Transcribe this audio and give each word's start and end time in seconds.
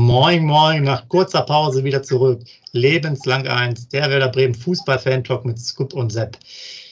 Moin, 0.00 0.44
moin, 0.44 0.84
nach 0.84 1.08
kurzer 1.08 1.42
Pause 1.42 1.82
wieder 1.82 2.04
zurück. 2.04 2.44
Lebenslang 2.70 3.48
eins, 3.48 3.88
der 3.88 4.08
Werder 4.08 4.28
Bremen 4.28 4.54
Fußball-Fan-Talk 4.54 5.44
mit 5.44 5.58
Scoop 5.58 5.92
und 5.92 6.12
Sepp. 6.12 6.38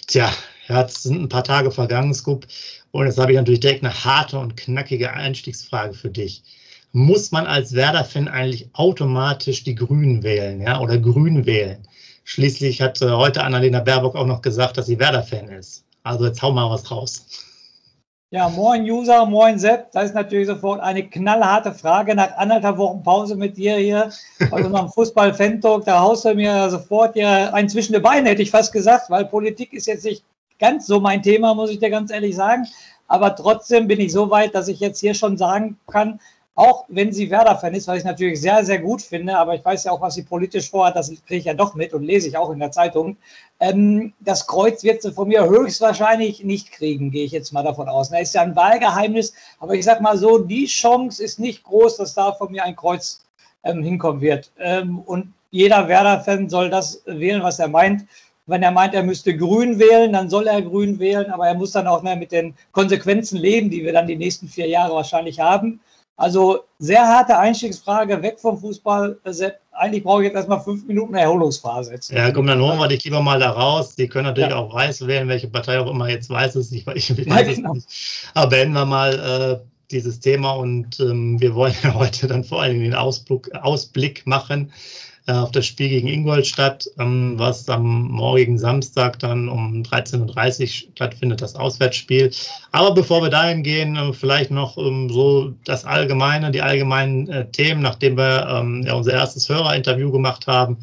Tja, 0.09 0.33
jetzt 0.67 1.05
sind 1.05 1.23
ein 1.23 1.29
paar 1.29 1.45
Tage 1.45 1.71
vergangen, 1.71 2.13
Scoop. 2.13 2.49
Und 2.91 3.07
jetzt 3.07 3.19
habe 3.19 3.31
ich 3.31 3.39
natürlich 3.39 3.61
direkt 3.61 3.85
eine 3.85 3.95
harte 3.95 4.41
und 4.41 4.57
knackige 4.57 5.13
Einstiegsfrage 5.13 5.95
für 5.95 6.11
dich. 6.11 6.43
Muss 6.91 7.31
man 7.31 7.47
als 7.47 7.75
Werder-Fan 7.75 8.27
eigentlich 8.27 8.69
automatisch 8.73 9.63
die 9.63 9.77
Grünen 9.77 10.25
wählen, 10.25 10.61
ja, 10.61 10.81
oder 10.81 10.99
Grün 10.99 11.47
wählen? 11.47 11.87
Schließlich 12.25 12.83
hat 12.83 13.01
äh, 13.03 13.11
heute 13.11 13.45
Annalena 13.45 13.79
Baerbock 13.79 14.17
auch 14.17 14.27
noch 14.27 14.43
gesagt, 14.43 14.79
dass 14.79 14.87
sie 14.87 14.99
Werder-Fan 14.99 15.49
ist. 15.51 15.85
Also 16.03 16.27
jetzt 16.27 16.43
hau 16.43 16.51
mal 16.51 16.69
was 16.69 16.91
raus. 16.91 17.25
Ja, 18.31 18.49
moin 18.49 18.83
User, 18.83 19.25
moin 19.25 19.57
Sepp. 19.57 19.93
Das 19.93 20.07
ist 20.07 20.15
natürlich 20.15 20.49
sofort 20.49 20.81
eine 20.81 21.09
knallharte 21.09 21.73
Frage 21.73 22.13
nach 22.13 22.37
anderthalb 22.37 22.77
Wochen 22.77 23.01
Pause 23.01 23.37
mit 23.37 23.57
dir 23.57 23.77
hier 23.77 24.11
bei 24.51 24.65
unserem 24.65 24.89
Fußball-Fan-Talk. 24.89 25.85
Da 25.85 26.01
haust 26.01 26.25
du 26.25 26.35
mir 26.35 26.69
sofort 26.69 27.15
ja 27.15 27.53
ein 27.53 27.69
zwischen 27.69 27.93
die 27.93 28.01
Beine, 28.01 28.31
hätte 28.31 28.43
ich 28.43 28.51
fast 28.51 28.73
gesagt, 28.73 29.11
weil 29.11 29.27
Politik 29.27 29.73
ist 29.73 29.87
jetzt 29.87 30.05
nicht 30.05 30.25
ganz 30.59 30.89
so 30.89 30.99
mein 30.99 31.23
Thema, 31.23 31.55
muss 31.55 31.71
ich 31.71 31.79
dir 31.79 31.89
ganz 31.89 32.11
ehrlich 32.11 32.35
sagen. 32.35 32.67
Aber 33.07 33.37
trotzdem 33.37 33.87
bin 33.87 34.01
ich 34.01 34.11
so 34.11 34.29
weit, 34.29 34.57
dass 34.57 34.67
ich 34.67 34.81
jetzt 34.81 34.99
hier 34.99 35.15
schon 35.15 35.37
sagen 35.37 35.79
kann, 35.87 36.19
auch 36.57 36.87
wenn 36.89 37.13
sie 37.13 37.31
Werder-Fan 37.31 37.75
ist, 37.75 37.87
was 37.87 37.99
ich 37.99 38.05
natürlich 38.05 38.41
sehr, 38.41 38.65
sehr 38.65 38.79
gut 38.79 39.03
finde, 39.03 39.37
aber 39.37 39.55
ich 39.55 39.65
weiß 39.65 39.85
ja 39.85 39.93
auch, 39.93 40.01
was 40.01 40.15
sie 40.15 40.23
politisch 40.23 40.71
vorhat, 40.71 40.97
das 40.97 41.11
kriege 41.11 41.37
ich 41.37 41.45
ja 41.45 41.53
doch 41.53 41.75
mit 41.75 41.93
und 41.93 42.03
lese 42.03 42.29
ich 42.29 42.37
auch 42.37 42.51
in 42.51 42.59
der 42.59 42.73
Zeitung. 42.73 43.19
Ähm, 43.61 44.15
das 44.21 44.47
Kreuz 44.47 44.83
wird 44.83 45.03
sie 45.03 45.13
von 45.13 45.29
mir 45.29 45.45
höchstwahrscheinlich 45.45 46.45
nicht 46.45 46.73
kriegen, 46.73 47.11
gehe 47.11 47.27
ich 47.27 47.33
jetzt 47.33 47.53
mal 47.53 47.63
davon 47.63 47.91
aus. 47.91 48.09
Das 48.09 48.23
ist 48.23 48.35
ja 48.35 48.41
ein 48.41 48.57
Wahlgeheimnis, 48.57 49.35
aber 49.61 49.75
ich 49.75 49.85
sage 49.85 50.03
mal 50.03 50.17
so, 50.17 50.39
die 50.39 50.65
Chance 50.65 51.23
ist 51.23 51.39
nicht 51.39 51.63
groß, 51.63 51.99
dass 51.99 52.15
da 52.15 52.33
von 52.33 52.51
mir 52.51 52.65
ein 52.65 52.75
Kreuz 52.75 53.23
ähm, 53.63 53.83
hinkommen 53.83 54.23
wird. 54.23 54.51
Ähm, 54.59 55.01
und 55.01 55.35
jeder 55.51 55.87
Werder-Fan 55.89 56.49
soll 56.49 56.71
das 56.71 57.03
wählen, 57.05 57.43
was 57.43 57.59
er 57.59 57.69
meint. 57.69 58.07
Wenn 58.47 58.63
er 58.63 58.71
meint, 58.71 58.95
er 58.95 59.03
müsste 59.03 59.37
grün 59.37 59.79
wählen, 59.79 60.15
dann 60.15 60.31
soll 60.31 60.47
er 60.47 60.63
grün 60.63 60.99
wählen, 60.99 61.31
aber 61.31 61.49
er 61.49 61.55
muss 61.55 61.73
dann 61.73 61.87
auch 61.87 62.03
mehr 62.03 62.17
mit 62.17 62.33
den 62.33 62.55
Konsequenzen 62.73 63.37
leben, 63.37 63.69
die 63.69 63.85
wir 63.85 63.93
dann 63.93 64.07
die 64.07 64.17
nächsten 64.17 64.49
vier 64.49 64.69
Jahre 64.69 64.95
wahrscheinlich 64.95 65.41
haben. 65.41 65.81
Also 66.17 66.61
sehr 66.79 67.07
harte 67.07 67.39
Einstiegsfrage, 67.39 68.23
weg 68.23 68.39
vom 68.41 68.59
Fußball. 68.59 69.19
Eigentlich 69.73 70.03
brauche 70.03 70.23
ich 70.23 70.29
jetzt 70.29 70.37
erstmal 70.37 70.61
fünf 70.61 70.87
Minuten 70.87 71.15
Erholungsphase. 71.15 71.93
Jetzt. 71.93 72.11
Ja, 72.11 72.31
komm, 72.31 72.47
dann 72.47 72.61
holen 72.61 72.79
wir 72.79 72.89
dich 72.89 73.05
lieber 73.05 73.21
mal 73.21 73.39
da 73.39 73.51
raus. 73.51 73.95
Die 73.95 74.09
können 74.09 74.25
natürlich 74.25 74.51
ja. 74.51 74.57
auch 74.57 74.73
weiß 74.73 75.07
wählen, 75.07 75.29
welche 75.29 75.49
Partei 75.49 75.79
auch 75.79 75.91
immer 75.91 76.09
jetzt 76.09 76.31
weiß 76.31 76.55
es. 76.55 76.73
Ich, 76.73 76.87
ich 76.87 77.11
weiß 77.11 77.27
ja, 77.27 77.43
genau. 77.43 77.73
es 77.73 77.75
nicht. 77.75 78.31
Aber 78.33 78.49
beenden 78.49 78.75
wir 78.75 78.87
mal 78.87 79.61
äh, 79.63 79.67
dieses 79.91 80.19
Thema 80.19 80.53
und 80.53 80.99
ähm, 81.01 81.39
wir 81.39 81.55
wollen 81.55 81.75
ja 81.83 81.93
heute 81.93 82.27
dann 82.27 82.45
vor 82.45 82.63
allem 82.63 82.81
den 82.81 82.95
Ausblick, 82.95 83.55
Ausblick 83.55 84.27
machen 84.27 84.73
auf 85.27 85.51
das 85.51 85.67
Spiel 85.67 85.89
gegen 85.89 86.09
Ingolstadt, 86.09 86.89
ähm, 86.99 87.35
was 87.37 87.69
am 87.69 88.09
morgigen 88.09 88.59
Samstag 88.59 89.19
dann 89.19 89.49
um 89.49 89.83
13.30 89.83 90.63
Uhr 90.63 90.69
stattfindet, 90.95 91.43
das 91.43 91.57
Auswärtsspiel. 91.57 92.31
Aber 92.73 92.95
bevor 92.95 93.23
wir 93.23 93.31
dahin 93.31 93.63
gehen, 93.63 93.97
äh, 93.97 94.13
vielleicht 94.13 94.51
noch 94.51 94.79
ähm, 94.79 95.11
so 95.11 95.53
das 95.65 95.85
Allgemeine, 95.85 96.51
die 96.51 96.63
allgemeinen 96.63 97.29
äh, 97.29 97.51
Themen, 97.51 97.83
nachdem 97.83 98.17
wir 98.17 98.47
ähm, 98.49 98.85
ja 98.87 98.95
unser 98.95 99.13
erstes 99.13 99.49
Hörerinterview 99.49 100.13
gemacht 100.13 100.47
haben 100.47 100.79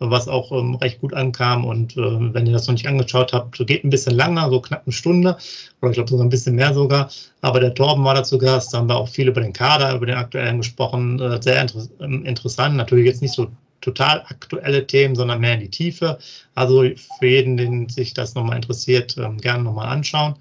was 0.00 0.28
auch 0.28 0.52
ähm, 0.52 0.76
recht 0.76 1.00
gut 1.00 1.14
ankam. 1.14 1.64
Und 1.64 1.96
äh, 1.96 2.34
wenn 2.34 2.46
ihr 2.46 2.52
das 2.52 2.66
noch 2.66 2.74
nicht 2.74 2.86
angeschaut 2.86 3.32
habt, 3.32 3.58
geht 3.66 3.84
ein 3.84 3.90
bisschen 3.90 4.14
länger, 4.14 4.48
so 4.50 4.60
knapp 4.60 4.82
eine 4.86 4.92
Stunde 4.92 5.36
oder 5.80 5.90
ich 5.90 5.94
glaube 5.94 6.10
sogar 6.10 6.24
ein 6.24 6.30
bisschen 6.30 6.54
mehr 6.54 6.72
sogar. 6.72 7.10
Aber 7.40 7.60
der 7.60 7.74
Torben 7.74 8.04
war 8.04 8.14
dazu 8.14 8.38
Gast, 8.38 8.72
da 8.72 8.78
haben 8.78 8.88
wir 8.88 8.96
auch 8.96 9.08
viel 9.08 9.28
über 9.28 9.40
den 9.40 9.52
Kader, 9.52 9.94
über 9.94 10.06
den 10.06 10.16
aktuellen 10.16 10.58
gesprochen. 10.58 11.20
Äh, 11.20 11.42
sehr 11.42 11.60
inter 11.60 11.80
interessant, 12.00 12.76
natürlich 12.76 13.06
jetzt 13.06 13.22
nicht 13.22 13.34
so 13.34 13.48
total 13.80 14.20
aktuelle 14.28 14.86
Themen, 14.86 15.14
sondern 15.14 15.40
mehr 15.40 15.54
in 15.54 15.60
die 15.60 15.70
Tiefe. 15.70 16.18
Also 16.54 16.82
für 17.18 17.26
jeden, 17.26 17.56
den 17.56 17.88
sich 17.88 18.14
das 18.14 18.34
nochmal 18.34 18.56
interessiert, 18.56 19.16
ähm, 19.18 19.38
gerne 19.38 19.64
nochmal 19.64 19.88
anschauen. 19.88 20.34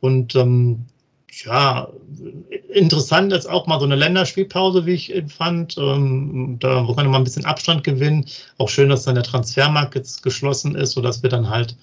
Und 0.00 0.34
ähm, 0.34 0.84
ja, 1.44 1.88
interessant 2.72 3.32
ist 3.32 3.46
auch 3.46 3.66
mal 3.66 3.80
so 3.80 3.86
eine 3.86 3.96
Länderspielpause, 3.96 4.86
wie 4.86 4.92
ich 4.92 5.12
fand. 5.28 5.76
Ähm, 5.78 6.56
da 6.60 6.86
kann 6.94 7.06
man 7.06 7.14
ein 7.14 7.24
bisschen 7.24 7.44
Abstand 7.44 7.84
gewinnen. 7.84 8.26
Auch 8.58 8.68
schön, 8.68 8.88
dass 8.88 9.04
dann 9.04 9.16
der 9.16 9.24
Transfermarkt 9.24 9.94
jetzt 9.94 10.22
geschlossen 10.22 10.74
ist, 10.74 10.92
sodass 10.92 11.22
wir 11.22 11.30
dann 11.30 11.50
halt 11.50 11.76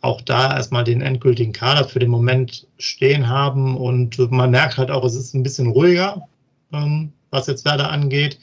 auch 0.00 0.20
da 0.20 0.56
erstmal 0.56 0.84
den 0.84 1.00
endgültigen 1.00 1.52
Kader 1.52 1.84
für 1.84 1.98
den 1.98 2.10
Moment 2.10 2.66
stehen 2.78 3.28
haben. 3.28 3.76
Und 3.76 4.18
man 4.30 4.50
merkt 4.50 4.76
halt 4.76 4.90
auch, 4.90 5.04
es 5.04 5.14
ist 5.14 5.34
ein 5.34 5.42
bisschen 5.42 5.68
ruhiger, 5.68 6.26
ähm, 6.72 7.12
was 7.30 7.46
jetzt 7.46 7.64
Werder 7.64 7.90
angeht 7.90 8.38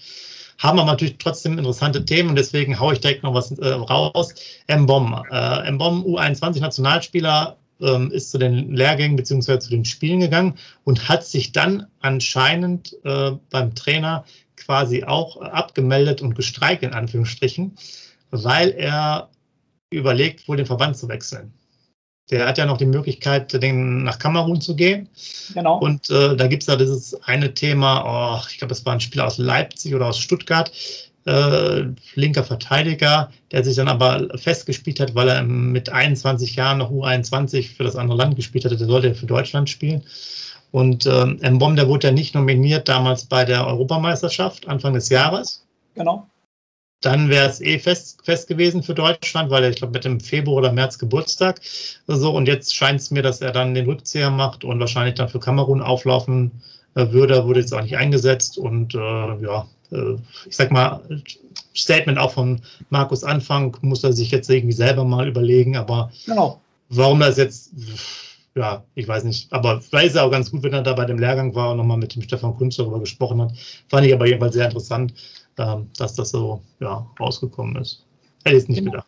haben 0.64 0.80
aber 0.80 0.92
natürlich 0.92 1.18
trotzdem 1.18 1.58
interessante 1.58 2.04
Themen 2.06 2.30
und 2.30 2.36
deswegen 2.36 2.80
haue 2.80 2.94
ich 2.94 3.02
direkt 3.02 3.24
noch 3.24 3.34
was 3.34 3.52
äh, 3.52 3.68
raus. 3.68 4.34
M-Bomb. 4.68 5.24
Äh, 5.30 5.68
M-Bomb, 5.68 6.06
U21-Nationalspieler, 6.06 7.58
ähm, 7.82 8.12
ist 8.12 8.32
zu 8.32 8.38
den 8.38 8.74
Lehrgängen 8.74 9.18
bzw. 9.18 9.60
zu 9.60 9.70
den 9.70 9.84
Spielen 9.84 10.22
gegangen 10.22 10.56
und 10.86 11.10
hat 11.10 11.26
sich 11.26 11.52
dann 11.52 11.88
anscheinend 12.00 12.96
äh, 13.04 13.32
beim 13.50 13.76
Trainer 13.76 14.24
quasi 14.56 15.04
auch 15.04 15.42
abgemeldet 15.42 16.22
und 16.22 16.36
gestreikt, 16.36 16.84
in 16.84 16.94
Anführungsstrichen, 16.94 17.76
weil 18.32 18.70
er 18.70 19.30
überlegt, 19.92 20.48
wohl 20.48 20.58
den 20.58 20.66
Verband 20.66 20.96
zu 20.96 21.10
wechseln. 21.10 21.54
Der 22.30 22.48
hat 22.48 22.58
ja 22.58 22.66
noch 22.66 22.78
die 22.78 22.86
Möglichkeit, 22.86 23.62
den, 23.62 24.04
nach 24.04 24.18
Kamerun 24.18 24.62
zu 24.62 24.76
gehen. 24.76 25.10
Genau. 25.54 25.78
Und 25.80 26.10
äh, 26.10 26.36
da 26.36 26.48
gibt 26.48 26.64
es 26.64 26.68
ja 26.68 26.76
dieses 26.76 27.22
eine 27.24 27.54
Thema, 27.54 28.40
oh, 28.40 28.48
ich 28.50 28.58
glaube, 28.58 28.74
es 28.74 28.86
war 28.86 28.94
ein 28.94 29.02
Spieler 29.02 29.28
aus 29.28 29.38
Leipzig 29.38 29.94
oder 29.94 30.08
aus 30.08 30.20
Stuttgart, 30.20 30.72
äh, 31.26 31.84
linker 32.16 32.44
Verteidiger, 32.44 33.30
der 33.52 33.64
sich 33.64 33.76
dann 33.76 33.88
aber 33.88 34.28
festgespielt 34.38 35.00
hat, 35.00 35.16
weil 35.16 35.30
er 35.30 35.44
mit 35.44 35.90
21 35.90 36.56
Jahren 36.56 36.78
noch 36.78 36.92
U21 36.92 37.76
für 37.76 37.84
das 37.84 37.96
andere 37.96 38.18
Land 38.18 38.36
gespielt 38.36 38.66
hatte. 38.66 38.78
Der 38.78 38.88
sollte 38.88 39.10
ja 39.10 39.14
für 39.14 39.26
Deutschland 39.26 39.70
spielen. 39.70 40.04
Und 40.72 41.06
ähm, 41.06 41.40
Mbom, 41.44 41.76
der 41.76 41.88
wurde 41.88 42.08
ja 42.08 42.14
nicht 42.14 42.36
nominiert 42.36 42.90
damals 42.90 43.26
bei 43.26 43.46
der 43.46 43.68
Europameisterschaft 43.68 44.68
Anfang 44.68 44.94
des 44.94 45.10
Jahres. 45.10 45.66
Genau 45.94 46.28
dann 47.04 47.30
wäre 47.30 47.50
es 47.50 47.60
eh 47.62 47.80
fest, 47.80 48.22
fest 48.24 48.48
gewesen 48.48 48.82
für 48.82 48.94
Deutschland, 48.94 49.50
weil 49.52 49.64
er, 49.64 49.70
ich 49.70 49.76
glaube, 49.76 49.94
mit 49.94 50.06
dem 50.06 50.20
Februar 50.20 50.58
oder 50.58 50.72
März 50.72 50.98
Geburtstag. 50.98 51.60
So, 52.08 52.34
und 52.34 52.48
jetzt 52.48 52.74
scheint 52.74 53.02
es 53.02 53.12
mir, 53.12 53.22
dass 53.22 53.42
er 53.42 53.52
dann 53.52 53.74
den 53.74 53.86
Rückzieher 53.86 54.30
macht 54.30 54.64
und 54.64 54.80
wahrscheinlich 54.80 55.16
dann 55.16 55.28
für 55.28 55.40
Kamerun 55.40 55.82
auflaufen 55.82 56.52
äh, 56.96 57.12
würde, 57.12 57.46
wurde 57.46 57.60
jetzt 57.60 57.74
auch 57.74 57.82
nicht 57.82 57.98
eingesetzt. 57.98 58.58
Und 58.58 58.96
äh, 58.96 58.98
ja, 58.98 59.68
äh, 59.92 60.16
ich 60.46 60.56
sag 60.56 60.72
mal, 60.72 61.02
Statement 61.76 62.18
auch 62.18 62.32
von 62.32 62.62
Markus 62.90 63.24
Anfang, 63.24 63.76
muss 63.82 64.04
er 64.04 64.14
sich 64.14 64.32
jetzt 64.32 64.50
irgendwie 64.50 64.74
selber 64.74 65.04
mal 65.04 65.28
überlegen, 65.28 65.76
aber 65.76 66.12
genau. 66.26 66.62
warum 66.90 67.20
das 67.20 67.38
jetzt, 67.38 67.72
ja, 68.56 68.84
ich 68.96 69.08
weiß 69.08 69.24
nicht, 69.24 69.52
aber 69.52 69.82
vielleicht 69.82 70.08
ist 70.08 70.16
es 70.16 70.22
auch 70.22 70.32
ganz 70.32 70.52
gut, 70.52 70.64
wenn 70.64 70.74
er 70.74 70.84
da 70.84 70.94
bei 70.94 71.06
dem 71.06 71.18
Lehrgang 71.18 71.56
war 71.56 71.72
und 71.72 71.78
nochmal 71.78 71.98
mit 71.98 72.16
dem 72.16 72.22
Stefan 72.22 72.56
Kunz 72.56 72.76
darüber 72.76 73.00
gesprochen 73.00 73.42
hat. 73.42 73.54
Fand 73.90 74.06
ich 74.06 74.14
aber 74.14 74.28
jedenfalls 74.28 74.54
sehr 74.54 74.66
interessant 74.66 75.14
ähm, 75.58 75.90
dass 75.98 76.14
das 76.16 76.30
so 76.32 76.62
ja, 76.80 77.06
rausgekommen 77.20 77.76
ist. 77.78 78.06
Hätte 78.44 78.58
ich 78.58 78.64
es 78.64 78.70
nicht 78.70 78.80
genau. 78.80 78.92
gedacht. 78.92 79.08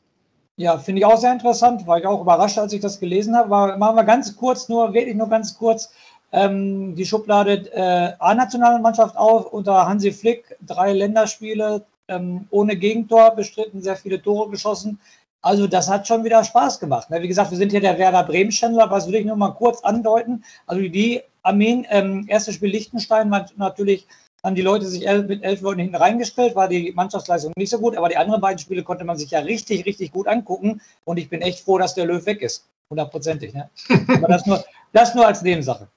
Ja, 0.58 0.78
finde 0.78 1.00
ich 1.00 1.06
auch 1.06 1.18
sehr 1.18 1.34
interessant, 1.34 1.86
war 1.86 1.98
ich 2.00 2.06
auch 2.06 2.22
überrascht, 2.22 2.58
als 2.58 2.72
ich 2.72 2.80
das 2.80 3.00
gelesen 3.00 3.36
habe. 3.36 3.50
War, 3.50 3.78
machen 3.78 3.98
wir 3.98 4.06
ganz 4.06 4.36
kurz, 4.36 4.70
nur 4.70 4.94
wirklich 4.94 5.16
nur 5.16 5.28
ganz 5.28 5.58
kurz 5.58 5.92
ähm, 6.32 6.96
die 6.96 7.06
Schublade 7.06 7.70
äh, 7.74 8.14
A-Nationalmannschaft 8.20 9.18
auf 9.18 9.52
unter 9.52 9.86
Hansi 9.86 10.12
Flick, 10.12 10.56
drei 10.66 10.94
Länderspiele, 10.94 11.86
ähm, 12.08 12.48
ohne 12.52 12.78
Gegentor 12.78 13.32
bestritten, 13.36 13.82
sehr 13.82 13.98
viele 13.98 14.22
Tore 14.22 14.50
geschossen. 14.50 15.00
Also 15.42 15.68
das 15.68 15.90
hat 15.90 16.08
schon 16.08 16.24
wieder 16.24 16.44
Spaß 16.44 16.80
gemacht. 16.80 17.10
Ne? 17.10 17.22
Wie 17.22 17.28
gesagt, 17.28 17.52
wir 17.52 17.58
sind 17.58 17.72
hier 17.72 17.82
der 17.82 17.98
Werder 17.98 18.24
Bremen-Channel, 18.24 18.90
was 18.90 19.08
will 19.08 19.16
ich 19.16 19.26
nur 19.26 19.36
mal 19.36 19.52
kurz 19.52 19.82
andeuten. 19.84 20.44
Also 20.68 20.82
die 20.82 21.22
Armeen, 21.44 21.86
ähm, 21.90 22.26
erstes 22.28 22.56
Spiel 22.56 22.72
Liechtenstein, 22.72 23.30
war 23.30 23.46
natürlich 23.58 24.08
haben 24.46 24.56
die 24.56 24.62
Leute 24.62 24.86
sich 24.86 25.06
mit 25.28 25.44
elf 25.44 25.62
Leuten 25.62 25.82
hinten 25.82 25.96
reingestellt, 25.96 26.56
war 26.56 26.70
die 26.70 26.94
Mannschaftsleistung 26.94 27.52
nicht 27.58 27.72
so 27.72 27.80
gut, 27.80 27.98
aber 27.98 28.10
die 28.10 28.18
anderen 28.18 28.40
beiden 28.40 28.60
Spiele 28.60 28.84
konnte 28.84 29.04
man 29.04 29.18
sich 29.18 29.32
ja 29.32 29.40
richtig, 29.40 29.86
richtig 29.86 30.12
gut 30.12 30.28
angucken 30.28 30.82
und 31.04 31.18
ich 31.18 31.30
bin 31.30 31.42
echt 31.42 31.62
froh, 31.62 31.80
dass 31.80 31.96
der 31.96 32.06
Löw 32.06 32.24
weg 32.26 32.42
ist. 32.42 32.66
Hundertprozentig. 32.92 33.54
Ne? 33.54 33.70
aber 34.08 34.28
das 34.28 34.46
nur, 34.46 34.64
das 34.94 35.16
nur 35.16 35.26
als 35.26 35.42
Nebensache. 35.42 35.88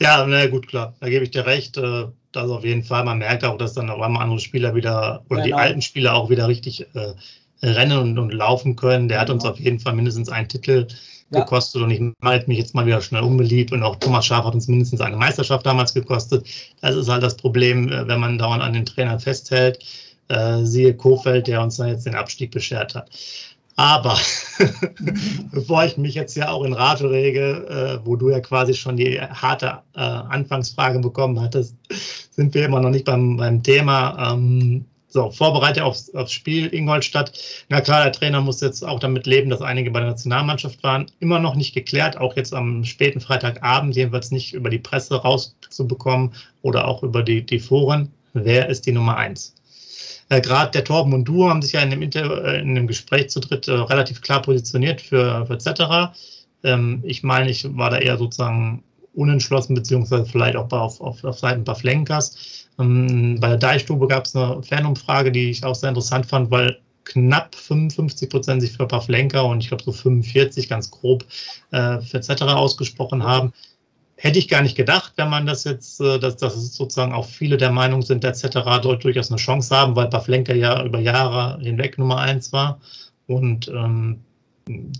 Ja, 0.00 0.24
na 0.26 0.46
gut, 0.46 0.68
klar, 0.68 0.94
da 1.00 1.08
gebe 1.08 1.24
ich 1.24 1.32
dir 1.32 1.44
recht. 1.44 1.76
Äh, 1.76 2.04
das 2.30 2.50
auf 2.50 2.64
jeden 2.64 2.84
Fall. 2.84 3.04
Man 3.04 3.18
merkt 3.18 3.44
auch, 3.44 3.58
dass 3.58 3.72
dann 3.72 3.90
auf 3.90 4.00
einmal 4.00 4.22
andere 4.22 4.38
Spieler 4.38 4.74
wieder 4.74 5.24
oder 5.28 5.42
genau. 5.42 5.44
die 5.44 5.54
alten 5.54 5.82
Spieler 5.82 6.14
auch 6.14 6.30
wieder 6.30 6.46
richtig 6.46 6.86
äh, 6.94 7.14
rennen 7.62 7.98
und, 7.98 8.18
und, 8.18 8.32
laufen 8.32 8.76
können. 8.76 9.08
Der 9.08 9.18
genau. 9.18 9.22
hat 9.22 9.30
uns 9.30 9.44
auf 9.44 9.58
jeden 9.58 9.80
Fall 9.80 9.94
mindestens 9.94 10.28
einen 10.28 10.46
Titel 10.46 10.86
ja. 11.30 11.40
gekostet 11.40 11.82
und 11.82 11.90
ich 11.90 12.00
mache 12.20 12.44
mich 12.46 12.58
jetzt 12.58 12.74
mal 12.74 12.86
wieder 12.86 13.00
schnell 13.00 13.22
unbeliebt 13.22 13.72
und 13.72 13.82
auch 13.82 13.96
Thomas 13.96 14.26
Schaaf 14.26 14.44
hat 14.44 14.54
uns 14.54 14.68
mindestens 14.68 15.00
eine 15.00 15.16
Meisterschaft 15.16 15.66
damals 15.66 15.94
gekostet. 15.94 16.46
Das 16.80 16.94
ist 16.94 17.08
halt 17.08 17.22
das 17.22 17.36
Problem, 17.36 17.90
äh, 17.90 18.06
wenn 18.06 18.20
man 18.20 18.38
dauernd 18.38 18.62
an 18.62 18.72
den 18.72 18.86
Trainern 18.86 19.20
festhält. 19.20 19.78
Äh, 20.28 20.64
siehe 20.64 20.94
Kofeld, 20.94 21.46
der 21.46 21.62
uns 21.62 21.76
dann 21.76 21.88
jetzt 21.88 22.06
den 22.06 22.14
Abstieg 22.14 22.50
beschert 22.50 22.94
hat. 22.94 23.10
Aber 23.76 24.18
bevor 25.52 25.84
ich 25.84 25.98
mich 25.98 26.14
jetzt 26.14 26.34
ja 26.34 26.48
auch 26.48 26.64
in 26.64 26.72
Rate 26.72 27.10
rege, 27.10 28.00
äh, 28.02 28.06
wo 28.06 28.16
du 28.16 28.30
ja 28.30 28.40
quasi 28.40 28.72
schon 28.72 28.96
die 28.96 29.20
harte 29.20 29.82
Anfangsfrage 29.92 30.98
bekommen 30.98 31.40
hattest, 31.40 31.74
sind 32.30 32.54
wir 32.54 32.64
immer 32.64 32.80
noch 32.80 32.88
nicht 32.90 33.04
beim, 33.04 33.36
beim 33.36 33.62
Thema. 33.62 34.32
Ähm, 34.32 34.86
so, 35.16 35.30
Vorbereitung 35.30 35.84
aufs, 35.84 36.14
aufs 36.14 36.32
Spiel 36.32 36.72
Ingolstadt. 36.74 37.32
Na 37.70 37.80
klar, 37.80 38.02
der 38.02 38.12
Trainer 38.12 38.42
muss 38.42 38.60
jetzt 38.60 38.82
auch 38.82 39.00
damit 39.00 39.26
leben, 39.26 39.48
dass 39.48 39.62
einige 39.62 39.90
bei 39.90 40.00
der 40.00 40.10
Nationalmannschaft 40.10 40.82
waren. 40.82 41.06
Immer 41.20 41.38
noch 41.38 41.54
nicht 41.54 41.74
geklärt, 41.74 42.18
auch 42.18 42.36
jetzt 42.36 42.52
am 42.52 42.84
späten 42.84 43.20
Freitagabend, 43.20 43.96
jedenfalls 43.96 44.30
nicht 44.30 44.52
über 44.52 44.68
die 44.68 44.78
Presse 44.78 45.16
rauszubekommen 45.16 46.34
oder 46.60 46.86
auch 46.86 47.02
über 47.02 47.22
die, 47.22 47.40
die 47.40 47.58
Foren. 47.58 48.12
Wer 48.34 48.68
ist 48.68 48.84
die 48.84 48.92
Nummer 48.92 49.16
eins? 49.16 49.54
Äh, 50.28 50.42
Gerade 50.42 50.72
der 50.72 50.84
Torben 50.84 51.14
und 51.14 51.24
du 51.24 51.48
haben 51.48 51.62
sich 51.62 51.72
ja 51.72 51.80
in 51.80 51.88
dem, 51.88 52.02
Inter 52.02 52.44
äh, 52.44 52.60
in 52.60 52.74
dem 52.74 52.86
Gespräch 52.86 53.30
zu 53.30 53.40
dritt 53.40 53.68
äh, 53.68 53.72
relativ 53.72 54.20
klar 54.20 54.42
positioniert 54.42 55.00
für, 55.00 55.46
für 55.46 55.56
Zetterer. 55.56 56.12
Ähm, 56.62 57.02
ich 57.06 57.22
meine, 57.22 57.50
ich 57.50 57.66
war 57.74 57.88
da 57.88 57.96
eher 57.96 58.18
sozusagen 58.18 58.82
unentschlossen, 59.16 59.74
beziehungsweise 59.74 60.26
vielleicht 60.26 60.56
auch 60.56 60.70
auf, 60.70 61.00
auf, 61.00 61.24
auf 61.24 61.38
Seiten 61.38 61.64
Pavlenkas. 61.64 62.68
Ähm, 62.78 63.38
bei 63.40 63.48
der 63.48 63.58
Deichstube 63.58 64.06
gab 64.06 64.26
es 64.26 64.36
eine 64.36 64.62
Fernumfrage, 64.62 65.32
die 65.32 65.50
ich 65.50 65.64
auch 65.64 65.74
sehr 65.74 65.88
interessant 65.88 66.26
fand, 66.26 66.50
weil 66.50 66.78
knapp 67.04 67.54
55 67.54 68.28
Prozent 68.28 68.62
sich 68.62 68.72
für 68.72 68.86
Pavlenka 68.86 69.40
und 69.40 69.60
ich 69.60 69.68
glaube 69.68 69.84
so 69.84 69.92
45 69.92 70.68
ganz 70.68 70.90
grob 70.90 71.24
äh, 71.70 72.00
für 72.00 72.18
etc. 72.18 72.42
ausgesprochen 72.42 73.22
haben. 73.22 73.52
Hätte 74.18 74.38
ich 74.38 74.48
gar 74.48 74.62
nicht 74.62 74.76
gedacht, 74.76 75.12
wenn 75.16 75.28
man 75.28 75.46
das 75.46 75.64
jetzt, 75.64 76.00
äh, 76.00 76.18
dass, 76.18 76.36
dass 76.36 76.54
sozusagen 76.74 77.12
auch 77.12 77.26
viele 77.26 77.56
der 77.56 77.70
Meinung 77.70 78.02
sind, 78.02 78.24
etc. 78.24 78.48
dort 78.82 79.04
durchaus 79.04 79.30
eine 79.30 79.38
Chance 79.38 79.74
haben, 79.74 79.96
weil 79.96 80.08
Pavlenka 80.08 80.52
ja 80.52 80.84
über 80.84 80.98
Jahre 80.98 81.58
hinweg 81.62 81.96
Nummer 81.98 82.18
eins 82.18 82.52
war. 82.52 82.80
Und 83.26 83.68
ähm, 83.68 84.20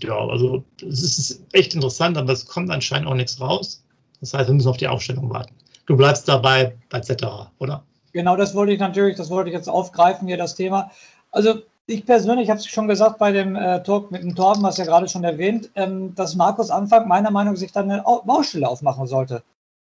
ja, 0.01 0.15
also 0.15 0.63
es 0.81 1.03
ist 1.03 1.43
echt 1.51 1.75
interessant, 1.75 2.17
aber 2.17 2.31
es 2.31 2.45
kommt 2.45 2.71
anscheinend 2.71 3.07
auch 3.07 3.15
nichts 3.15 3.39
raus. 3.39 3.83
Das 4.21 4.33
heißt, 4.33 4.47
wir 4.47 4.53
müssen 4.53 4.69
auf 4.69 4.77
die 4.77 4.87
Aufstellung 4.87 5.29
warten 5.29 5.53
du 5.87 5.97
bleibst 5.97 6.27
dabei 6.27 6.77
bei 6.89 6.99
Zetterer, 6.99 7.51
oder? 7.57 7.83
Genau, 8.13 8.35
das 8.35 8.53
wollte 8.53 8.73
ich 8.73 8.79
natürlich, 8.79 9.17
das 9.17 9.29
wollte 9.29 9.49
ich 9.49 9.55
jetzt 9.55 9.69
aufgreifen 9.69 10.27
hier, 10.27 10.37
das 10.37 10.55
Thema. 10.55 10.91
Also 11.31 11.61
ich 11.87 12.05
persönlich 12.05 12.49
habe 12.49 12.59
es 12.59 12.67
schon 12.67 12.87
gesagt 12.87 13.17
bei 13.17 13.31
dem 13.31 13.55
äh, 13.55 13.81
Talk 13.81 14.11
mit 14.11 14.21
dem 14.21 14.35
Torben, 14.35 14.63
was 14.63 14.77
ja 14.77 14.85
gerade 14.85 15.07
schon 15.07 15.23
erwähnt, 15.23 15.69
ähm, 15.75 16.13
dass 16.15 16.35
Markus 16.35 16.69
Anfang 16.69 17.07
meiner 17.07 17.31
Meinung 17.31 17.53
nach 17.53 17.59
sich 17.59 17.71
dann 17.71 17.89
eine 17.89 18.03
Baustelle 18.03 18.67
aufmachen 18.67 19.07
sollte. 19.07 19.41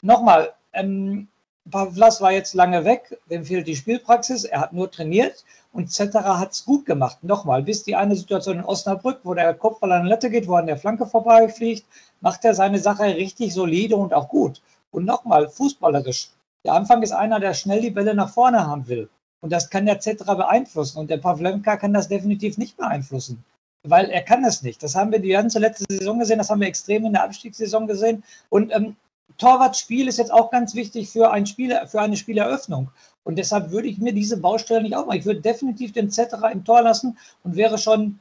Nochmal, 0.02 0.52
ähm, 0.72 1.28
Pavlas 1.70 2.20
war 2.20 2.32
jetzt 2.32 2.54
lange 2.54 2.84
weg, 2.84 3.18
dem 3.30 3.44
fehlt 3.44 3.66
die 3.66 3.76
Spielpraxis, 3.76 4.44
er 4.44 4.60
hat 4.60 4.72
nur 4.72 4.90
trainiert 4.90 5.44
und 5.72 5.92
Zetterer 5.92 6.38
hat 6.38 6.52
es 6.52 6.64
gut 6.64 6.86
gemacht. 6.86 7.22
Nochmal, 7.22 7.62
bis 7.62 7.82
die 7.82 7.96
eine 7.96 8.16
Situation 8.16 8.58
in 8.58 8.64
Osnabrück, 8.64 9.20
wo 9.24 9.34
der 9.34 9.54
Kopfball 9.54 9.92
an 9.92 10.02
der 10.02 10.10
Latte 10.10 10.30
geht, 10.30 10.48
wo 10.48 10.54
an 10.54 10.66
der 10.66 10.78
Flanke 10.78 11.06
vorbeifliegt, 11.06 11.84
macht 12.20 12.44
er 12.44 12.54
seine 12.54 12.78
Sache 12.78 13.04
richtig 13.04 13.54
solide 13.54 13.96
und 13.96 14.14
auch 14.14 14.28
gut. 14.28 14.60
Und 14.90 15.04
nochmal, 15.04 15.48
fußballerisch. 15.48 16.30
Der 16.64 16.74
Anfang 16.74 17.02
ist 17.02 17.12
einer, 17.12 17.40
der 17.40 17.54
schnell 17.54 17.80
die 17.80 17.90
Bälle 17.90 18.14
nach 18.14 18.32
vorne 18.32 18.66
haben 18.66 18.86
will. 18.88 19.08
Und 19.40 19.50
das 19.52 19.70
kann 19.70 19.86
der 19.86 20.00
Zetra 20.00 20.34
beeinflussen. 20.34 20.98
Und 20.98 21.10
der 21.10 21.16
Pavlenka 21.16 21.76
kann 21.76 21.94
das 21.94 22.08
definitiv 22.08 22.58
nicht 22.58 22.76
beeinflussen. 22.76 23.42
Weil 23.82 24.10
er 24.10 24.22
kann 24.22 24.42
das 24.42 24.62
nicht. 24.62 24.82
Das 24.82 24.94
haben 24.94 25.10
wir 25.10 25.20
die 25.20 25.30
ganze 25.30 25.58
letzte 25.58 25.86
Saison 25.88 26.18
gesehen, 26.18 26.38
das 26.38 26.50
haben 26.50 26.60
wir 26.60 26.68
extrem 26.68 27.06
in 27.06 27.14
der 27.14 27.24
Abstiegssaison 27.24 27.86
gesehen. 27.86 28.22
Und 28.50 28.74
ähm, 28.74 28.96
Torwartspiel 29.38 30.06
ist 30.06 30.18
jetzt 30.18 30.32
auch 30.32 30.50
ganz 30.50 30.74
wichtig 30.74 31.08
für, 31.08 31.30
ein 31.30 31.46
Spiel, 31.46 31.78
für 31.86 32.00
eine 32.00 32.16
Spieleröffnung. 32.16 32.90
Und 33.24 33.36
deshalb 33.36 33.70
würde 33.70 33.88
ich 33.88 33.98
mir 33.98 34.12
diese 34.12 34.36
Baustelle 34.36 34.82
nicht 34.82 34.94
aufmachen. 34.94 35.18
Ich 35.18 35.24
würde 35.24 35.40
definitiv 35.40 35.92
den 35.92 36.10
Zetterer 36.10 36.52
im 36.52 36.64
Tor 36.64 36.82
lassen 36.82 37.16
und 37.42 37.56
wäre 37.56 37.78
schon, 37.78 38.18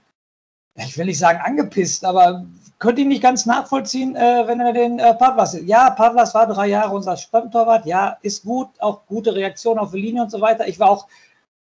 ich 0.78 0.98
will 0.98 1.06
nicht 1.06 1.20
sagen 1.20 1.40
angepisst, 1.44 2.06
aber 2.06 2.46
könnte 2.80 3.02
ich 3.02 3.08
nicht 3.08 3.22
ganz 3.22 3.46
nachvollziehen, 3.46 4.16
äh, 4.16 4.48
wenn 4.48 4.62
er 4.62 4.72
den 4.72 5.00
äh, 5.00 5.14
Pavlas. 5.14 5.58
Ja, 5.66 5.90
Pavlas 5.92 6.34
war 6.34 6.48
drei 6.48 6.68
Jahre 6.68 6.96
unser 6.96 7.18
Stammtorwart. 7.18 7.86
Ja, 7.86 8.18
ist 8.22 8.46
gut, 8.46 8.70
auch 8.80 9.06
gute 9.06 9.36
Reaktion 9.36 9.78
auf 9.78 9.92
die 9.92 10.00
Linie 10.00 10.24
und 10.24 10.32
so 10.32 10.40
weiter. 10.40 10.68
Ich 10.68 10.80
war 10.80 10.90
auch, 10.90 11.08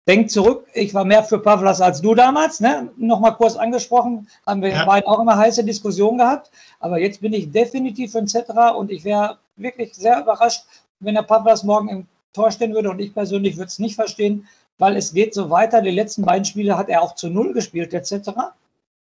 denk 0.05 0.29
zurück, 0.29 0.67
ich 0.73 0.93
war 0.93 1.05
mehr 1.05 1.23
für 1.23 1.39
Pavlas 1.39 1.79
als 1.79 2.01
du 2.01 2.13
damals. 2.13 2.59
Ne? 2.59 2.89
Nochmal 2.97 3.35
kurz 3.35 3.55
angesprochen, 3.55 4.27
haben 4.45 4.61
wir 4.61 4.69
ja. 4.69 4.85
beiden 4.85 5.07
auch 5.07 5.19
immer 5.19 5.37
heiße 5.37 5.63
Diskussionen 5.63 6.17
gehabt. 6.17 6.51
Aber 6.81 6.99
jetzt 6.99 7.21
bin 7.21 7.31
ich 7.31 7.51
definitiv 7.51 8.11
für 8.11 8.25
Cetera 8.25 8.69
und 8.69 8.91
ich 8.91 9.05
wäre 9.05 9.37
wirklich 9.55 9.95
sehr 9.95 10.19
überrascht, 10.19 10.65
wenn 10.99 11.15
der 11.15 11.23
Pavlas 11.23 11.63
morgen 11.63 11.87
im 11.87 12.07
Tor 12.33 12.51
stehen 12.51 12.73
würde. 12.73 12.89
Und 12.89 12.99
ich 12.99 13.13
persönlich 13.13 13.55
würde 13.55 13.67
es 13.67 13.79
nicht 13.79 13.95
verstehen, 13.95 14.45
weil 14.77 14.97
es 14.97 15.13
geht 15.13 15.33
so 15.33 15.49
weiter. 15.49 15.81
Die 15.81 15.89
letzten 15.89 16.23
beiden 16.23 16.43
Spiele 16.43 16.77
hat 16.77 16.89
er 16.89 17.01
auch 17.01 17.15
zu 17.15 17.29
Null 17.29 17.53
gespielt, 17.53 17.93
etc. 17.93 18.31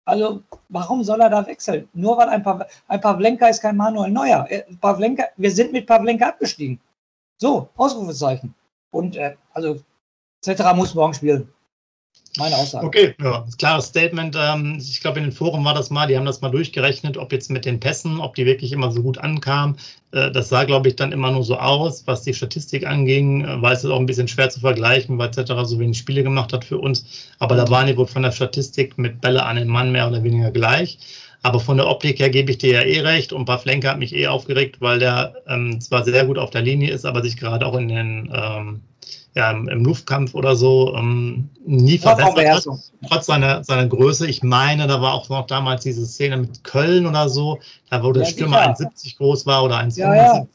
Also 0.06 0.42
warum 0.68 1.02
soll 1.02 1.20
er 1.20 1.30
da 1.30 1.46
wechseln? 1.46 1.88
Nur 1.94 2.18
weil 2.18 2.28
ein, 2.28 2.42
pa 2.42 2.66
ein 2.88 3.00
Pavlenka 3.00 3.48
ist 3.48 3.62
kein 3.62 3.76
Manuel 3.76 4.10
Neuer. 4.10 4.46
Äh, 4.50 4.64
Pavlenka, 4.80 5.24
wir 5.36 5.50
sind 5.50 5.72
mit 5.72 5.86
Pavlenka 5.86 6.28
abgestiegen. 6.28 6.80
So, 7.38 7.68
Ausrufezeichen. 7.76 8.54
Und 8.90 9.16
äh, 9.16 9.36
also 9.52 9.80
Cetera 10.42 10.74
muss 10.74 10.94
morgen 10.94 11.14
spielen. 11.14 11.53
Meine 12.36 12.56
Aussage. 12.56 12.86
Okay, 12.86 13.14
ja, 13.22 13.46
klares 13.58 13.86
Statement. 13.86 14.36
Ähm, 14.36 14.78
ich 14.80 15.00
glaube, 15.00 15.18
in 15.18 15.24
den 15.24 15.32
Foren 15.32 15.64
war 15.64 15.74
das 15.74 15.90
mal, 15.90 16.08
die 16.08 16.16
haben 16.16 16.24
das 16.24 16.40
mal 16.40 16.50
durchgerechnet, 16.50 17.16
ob 17.16 17.32
jetzt 17.32 17.48
mit 17.48 17.64
den 17.64 17.78
Pässen, 17.78 18.18
ob 18.18 18.34
die 18.34 18.44
wirklich 18.44 18.72
immer 18.72 18.90
so 18.90 19.02
gut 19.02 19.18
ankamen. 19.18 19.76
Äh, 20.10 20.32
das 20.32 20.48
sah, 20.48 20.64
glaube 20.64 20.88
ich, 20.88 20.96
dann 20.96 21.12
immer 21.12 21.30
nur 21.30 21.44
so 21.44 21.56
aus, 21.56 22.04
was 22.06 22.22
die 22.22 22.34
Statistik 22.34 22.86
anging, 22.86 23.44
äh, 23.44 23.62
war 23.62 23.70
es 23.70 23.84
auch 23.84 24.00
ein 24.00 24.06
bisschen 24.06 24.26
schwer 24.26 24.50
zu 24.50 24.58
vergleichen, 24.58 25.16
weil 25.16 25.28
etc. 25.28 25.52
so 25.62 25.78
wenig 25.78 25.96
Spiele 25.96 26.24
gemacht 26.24 26.52
hat 26.52 26.64
für 26.64 26.78
uns. 26.78 27.04
Aber 27.38 27.54
da 27.54 27.68
waren 27.70 27.86
die 27.86 27.96
wohl 27.96 28.06
von 28.06 28.22
der 28.22 28.32
Statistik 28.32 28.98
mit 28.98 29.20
Bälle 29.20 29.44
an 29.44 29.54
den 29.54 29.68
Mann 29.68 29.92
mehr 29.92 30.08
oder 30.08 30.24
weniger 30.24 30.50
gleich. 30.50 30.98
Aber 31.42 31.60
von 31.60 31.76
der 31.76 31.86
Optik 31.86 32.18
her 32.18 32.30
gebe 32.30 32.50
ich 32.50 32.58
dir 32.58 32.72
ja 32.72 32.80
eh 32.80 33.00
recht. 33.00 33.32
Und 33.32 33.44
Pavlenka 33.44 33.90
hat 33.90 33.98
mich 33.98 34.14
eh 34.14 34.26
aufgeregt, 34.26 34.80
weil 34.80 34.98
der 34.98 35.34
ähm, 35.46 35.80
zwar 35.80 36.02
sehr 36.02 36.24
gut 36.24 36.38
auf 36.38 36.50
der 36.50 36.62
Linie 36.62 36.90
ist, 36.90 37.04
aber 37.04 37.22
sich 37.22 37.36
gerade 37.36 37.64
auch 37.66 37.76
in 37.76 37.88
den 37.88 38.32
ähm, 38.34 38.80
ja, 39.34 39.50
im 39.50 39.84
Luftkampf 39.84 40.34
oder 40.34 40.54
so 40.54 40.94
ähm, 40.94 41.48
nie 41.66 41.98
verbessert 41.98 42.66
hat, 42.66 42.78
trotz 43.08 43.26
seiner, 43.26 43.64
seiner 43.64 43.86
Größe. 43.86 44.28
Ich 44.28 44.44
meine, 44.44 44.86
da 44.86 45.00
war 45.00 45.14
auch 45.14 45.28
noch 45.28 45.46
damals 45.46 45.82
diese 45.82 46.06
Szene 46.06 46.36
mit 46.36 46.62
Köln 46.62 47.04
oder 47.04 47.28
so, 47.28 47.58
da 47.90 48.02
wo 48.02 48.12
der 48.12 48.22
ja, 48.22 48.28
Stürmer 48.28 48.76
1,70 48.76 49.16
groß 49.16 49.46
war 49.46 49.64
oder 49.64 49.80
1,75 49.80 49.96
ja, 49.98 50.14
ja. 50.14 50.46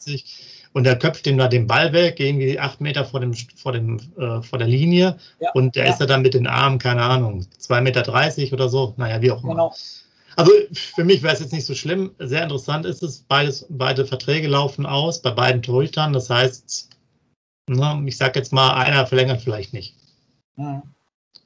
und 0.71 0.86
der 0.86 0.98
köpft 0.98 1.27
ihm 1.27 1.38
da 1.38 1.50
den 1.50 1.67
Ball 1.67 1.91
weg, 1.91 2.21
irgendwie 2.21 2.57
acht 2.57 2.79
Meter 2.79 3.03
vor, 3.03 3.19
dem, 3.19 3.33
vor, 3.33 3.74
dem, 3.74 4.00
äh, 4.17 4.41
vor 4.41 4.59
der 4.59 4.67
Linie 4.67 5.17
ja, 5.41 5.51
und 5.53 5.75
der 5.75 5.89
ist 5.89 5.98
da 5.98 6.05
dann 6.05 6.21
mit 6.21 6.33
den 6.33 6.48
Armen, 6.48 6.79
keine 6.79 7.03
Ahnung, 7.03 7.45
2,30 7.62 7.81
Meter 7.81 8.53
oder 8.53 8.69
so, 8.69 8.93
naja, 8.95 9.21
wie 9.21 9.31
auch 9.31 9.43
immer. 9.43 9.53
Genau. 9.53 9.75
Also 10.38 10.53
für 10.71 11.03
mich 11.03 11.21
wäre 11.21 11.33
es 11.33 11.41
jetzt 11.41 11.51
nicht 11.51 11.65
so 11.65 11.75
schlimm. 11.75 12.12
Sehr 12.17 12.43
interessant 12.43 12.86
ist 12.86 13.03
es, 13.03 13.25
beides, 13.27 13.65
beide 13.67 14.05
Verträge 14.05 14.48
laufen 14.48 14.86
aus 14.86 15.21
bei 15.21 15.31
beiden 15.31 15.62
Torhütern. 15.62 16.13
Das 16.13 16.29
heißt, 16.29 16.88
Ne? 17.76 18.04
Ich 18.06 18.18
sage 18.18 18.40
jetzt 18.40 18.54
mal, 18.54 18.74
einer 18.74 19.06
verlängert 19.06 19.42
vielleicht 19.42 19.74
nicht. 19.74 19.96
Ja. 20.58 20.84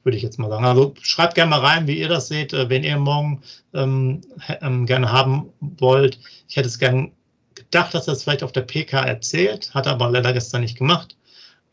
Würde 0.02 0.16
ich 0.16 0.22
jetzt 0.22 0.38
mal 0.38 0.50
sagen. 0.50 0.64
Also 0.64 0.94
schreibt 1.00 1.34
gerne 1.34 1.50
mal 1.50 1.60
rein, 1.60 1.86
wie 1.86 1.98
ihr 1.98 2.08
das 2.08 2.28
seht, 2.28 2.52
äh, 2.52 2.68
wenn 2.68 2.84
ihr 2.84 2.98
morgen 2.98 3.42
ähm, 3.72 4.20
ähm, 4.60 4.86
gerne 4.86 5.10
haben 5.10 5.50
wollt. 5.60 6.18
Ich 6.48 6.56
hätte 6.56 6.68
es 6.68 6.78
gerne 6.78 7.10
gedacht, 7.54 7.94
dass 7.94 8.08
er 8.08 8.14
es 8.14 8.22
vielleicht 8.22 8.42
auf 8.42 8.52
der 8.52 8.62
PK 8.62 9.00
erzählt, 9.00 9.72
hat 9.74 9.86
aber 9.86 10.10
leider 10.10 10.32
gestern 10.32 10.62
nicht 10.62 10.76
gemacht. 10.76 11.16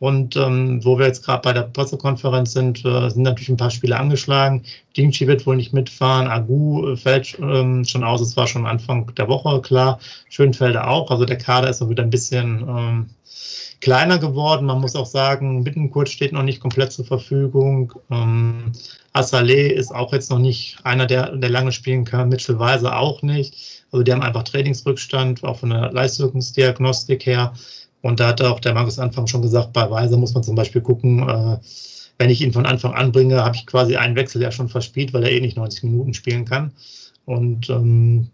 Und 0.01 0.35
ähm, 0.35 0.83
wo 0.83 0.97
wir 0.97 1.05
jetzt 1.05 1.23
gerade 1.23 1.43
bei 1.43 1.53
der 1.53 1.61
Pressekonferenz 1.61 2.53
sind, 2.53 2.83
äh, 2.83 3.07
sind 3.11 3.21
natürlich 3.21 3.49
ein 3.49 3.57
paar 3.57 3.69
Spiele 3.69 3.99
angeschlagen. 3.99 4.63
Dingchi 4.97 5.27
wird 5.27 5.45
wohl 5.45 5.55
nicht 5.55 5.73
mitfahren, 5.73 6.27
Agu 6.27 6.87
äh, 6.87 6.97
fällt 6.97 7.37
ähm, 7.39 7.85
schon 7.85 8.03
aus, 8.03 8.19
es 8.19 8.35
war 8.35 8.47
schon 8.47 8.65
Anfang 8.65 9.13
der 9.13 9.27
Woche 9.27 9.61
klar. 9.61 9.99
Schönfelder 10.29 10.89
auch, 10.89 11.11
also 11.11 11.23
der 11.25 11.37
Kader 11.37 11.69
ist 11.69 11.83
auch 11.83 11.89
wieder 11.89 12.01
ein 12.01 12.09
bisschen 12.09 12.65
ähm, 12.67 13.09
kleiner 13.79 14.17
geworden. 14.17 14.65
Man 14.65 14.81
muss 14.81 14.95
auch 14.95 15.05
sagen, 15.05 15.63
Bittenkurt 15.63 16.09
steht 16.09 16.31
noch 16.31 16.41
nicht 16.41 16.61
komplett 16.61 16.91
zur 16.91 17.05
Verfügung. 17.05 17.93
Ähm, 18.09 18.71
Assalé 19.13 19.67
ist 19.67 19.93
auch 19.93 20.13
jetzt 20.13 20.31
noch 20.31 20.39
nicht 20.39 20.77
einer, 20.83 21.05
der, 21.05 21.35
der 21.35 21.49
lange 21.51 21.71
spielen 21.71 22.05
kann. 22.05 22.29
Mitchell 22.29 22.57
Weiser 22.57 22.97
auch 22.97 23.21
nicht. 23.21 23.83
Also 23.91 24.01
die 24.01 24.11
haben 24.13 24.23
einfach 24.23 24.43
Trainingsrückstand, 24.43 25.43
auch 25.43 25.59
von 25.59 25.69
der 25.69 25.91
Leistungsdiagnostik 25.91 27.27
her. 27.27 27.53
Und 28.01 28.19
da 28.19 28.27
hat 28.27 28.41
auch 28.41 28.59
der 28.59 28.73
Markus 28.73 28.99
Anfang 28.99 29.27
schon 29.27 29.41
gesagt, 29.41 29.73
bei 29.73 29.89
Weiser 29.89 30.17
muss 30.17 30.33
man 30.33 30.43
zum 30.43 30.55
Beispiel 30.55 30.81
gucken, 30.81 31.27
äh, 31.27 31.57
wenn 32.17 32.29
ich 32.29 32.41
ihn 32.41 32.53
von 32.53 32.65
Anfang 32.65 32.93
an 32.93 33.11
bringe, 33.11 33.43
habe 33.43 33.55
ich 33.55 33.65
quasi 33.65 33.95
einen 33.95 34.15
Wechsel 34.15 34.41
ja 34.41 34.51
schon 34.51 34.69
verspielt, 34.69 35.13
weil 35.13 35.23
er 35.23 35.31
eh 35.31 35.41
nicht 35.41 35.57
90 35.57 35.83
Minuten 35.83 36.13
spielen 36.13 36.45
kann. 36.45 36.71
Und 37.25 37.69
ähm, 37.69 38.29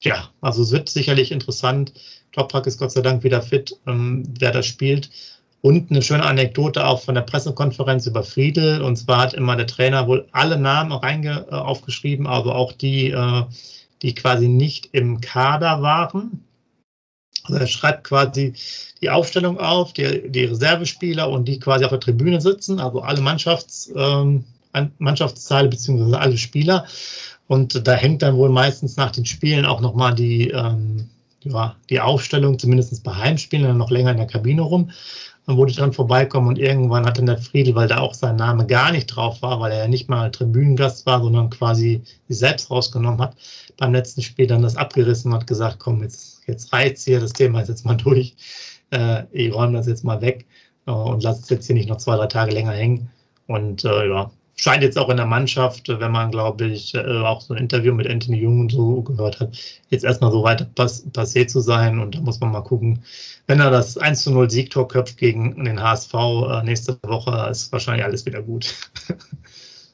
ja, 0.00 0.28
also 0.40 0.62
es 0.62 0.72
wird 0.72 0.88
sicherlich 0.88 1.32
interessant. 1.32 1.92
Toprak 2.32 2.66
ist 2.66 2.78
Gott 2.78 2.92
sei 2.92 3.02
Dank 3.02 3.24
wieder 3.24 3.42
fit, 3.42 3.76
ähm, 3.86 4.24
wer 4.38 4.52
das 4.52 4.66
spielt. 4.66 5.10
Und 5.62 5.90
eine 5.90 6.02
schöne 6.02 6.24
Anekdote 6.24 6.86
auch 6.86 7.00
von 7.00 7.14
der 7.14 7.22
Pressekonferenz 7.22 8.06
über 8.06 8.22
Friedel. 8.22 8.82
Und 8.82 8.96
zwar 8.96 9.18
hat 9.18 9.34
immer 9.34 9.56
der 9.56 9.66
Trainer 9.66 10.06
wohl 10.06 10.28
alle 10.32 10.58
Namen 10.58 10.92
reinge, 10.92 11.46
äh, 11.50 11.54
aufgeschrieben, 11.54 12.26
also 12.26 12.52
auch 12.52 12.72
die, 12.72 13.10
äh, 13.10 13.42
die 14.02 14.14
quasi 14.14 14.48
nicht 14.48 14.90
im 14.92 15.20
Kader 15.20 15.82
waren. 15.82 16.44
Also 17.46 17.60
er 17.60 17.66
schreibt 17.66 18.04
quasi 18.04 18.54
die 19.00 19.10
Aufstellung 19.10 19.58
auf, 19.58 19.92
die, 19.92 20.30
die 20.30 20.44
Reservespieler 20.44 21.28
und 21.28 21.46
die 21.46 21.58
quasi 21.58 21.84
auf 21.84 21.90
der 21.90 22.00
Tribüne 22.00 22.40
sitzen, 22.40 22.80
also 22.80 23.00
alle 23.00 23.20
Mannschafts, 23.20 23.92
ähm, 23.94 24.44
Mannschaftsteile 24.98 25.68
beziehungsweise 25.68 26.18
alle 26.18 26.36
Spieler. 26.36 26.86
Und 27.48 27.86
da 27.86 27.92
hängt 27.92 28.22
dann 28.22 28.36
wohl 28.36 28.50
meistens 28.50 28.96
nach 28.96 29.12
den 29.12 29.24
Spielen 29.24 29.64
auch 29.64 29.80
nochmal 29.80 30.14
die, 30.14 30.50
ähm, 30.50 31.08
ja, 31.44 31.76
die 31.88 32.00
Aufstellung, 32.00 32.58
zumindest 32.58 33.02
bei 33.04 33.14
Heimspielen, 33.14 33.66
dann 33.66 33.78
noch 33.78 33.90
länger 33.90 34.10
in 34.10 34.16
der 34.16 34.26
Kabine 34.26 34.62
rum. 34.62 34.90
Dann 35.46 35.56
wurde 35.56 35.72
dann 35.74 35.92
vorbeikommen 35.92 36.48
und 36.48 36.58
irgendwann 36.58 37.06
hat 37.06 37.18
dann 37.18 37.26
der 37.26 37.38
Friedel, 37.38 37.74
weil 37.76 37.86
da 37.86 37.98
auch 37.98 38.14
sein 38.14 38.36
Name 38.36 38.66
gar 38.66 38.90
nicht 38.90 39.06
drauf 39.06 39.42
war, 39.42 39.60
weil 39.60 39.70
er 39.72 39.78
ja 39.78 39.88
nicht 39.88 40.08
mal 40.08 40.30
Tribünengast 40.30 41.06
war, 41.06 41.22
sondern 41.22 41.50
quasi 41.50 42.02
sich 42.28 42.38
selbst 42.38 42.70
rausgenommen 42.70 43.20
hat, 43.20 43.36
beim 43.76 43.92
letzten 43.92 44.22
Spiel 44.22 44.48
dann 44.48 44.62
das 44.62 44.76
abgerissen 44.76 45.32
und 45.32 45.38
hat 45.38 45.46
gesagt, 45.46 45.78
komm, 45.78 46.02
jetzt, 46.02 46.42
jetzt 46.48 46.72
reizt 46.72 47.04
hier, 47.04 47.20
das 47.20 47.32
Thema 47.32 47.60
ist 47.60 47.68
jetzt 47.68 47.84
mal 47.84 47.94
durch. 47.96 48.34
Äh, 48.90 49.24
ich 49.30 49.54
räume 49.54 49.74
das 49.74 49.86
jetzt 49.86 50.04
mal 50.04 50.20
weg 50.20 50.46
äh, 50.86 50.90
und 50.90 51.22
lasse 51.22 51.42
es 51.42 51.50
jetzt 51.50 51.66
hier 51.66 51.76
nicht 51.76 51.88
noch 51.88 51.98
zwei, 51.98 52.16
drei 52.16 52.26
Tage 52.26 52.52
länger 52.52 52.72
hängen. 52.72 53.08
Und 53.46 53.84
äh, 53.84 54.08
ja, 54.08 54.30
scheint 54.56 54.82
jetzt 54.82 54.98
auch 54.98 55.08
in 55.10 55.18
der 55.18 55.26
Mannschaft, 55.26 55.88
wenn 55.88 56.10
man, 56.10 56.30
glaube 56.30 56.66
ich, 56.66 56.94
äh, 56.94 57.20
auch 57.20 57.42
so 57.42 57.54
ein 57.54 57.60
Interview 57.60 57.94
mit 57.94 58.08
Anthony 58.08 58.38
Jung 58.38 58.60
und 58.60 58.72
so 58.72 59.02
gehört 59.02 59.38
hat, 59.38 59.56
jetzt 59.90 60.04
erstmal 60.04 60.32
so 60.32 60.42
weit 60.42 60.74
pass 60.74 61.04
passiert 61.12 61.50
zu 61.50 61.60
sein. 61.60 61.98
Und 61.98 62.14
da 62.14 62.20
muss 62.20 62.40
man 62.40 62.52
mal 62.52 62.62
gucken, 62.62 63.02
wenn 63.46 63.60
er 63.60 63.70
das 63.70 63.98
1 63.98 64.22
zu 64.22 64.32
0 64.32 64.50
Siegtor 64.50 64.88
köpft 64.88 65.18
gegen 65.18 65.62
den 65.64 65.80
HSV 65.80 66.14
äh, 66.14 66.62
nächste 66.64 66.98
Woche, 67.02 67.48
ist 67.50 67.70
wahrscheinlich 67.70 68.04
alles 68.04 68.24
wieder 68.24 68.42
gut. 68.42 68.74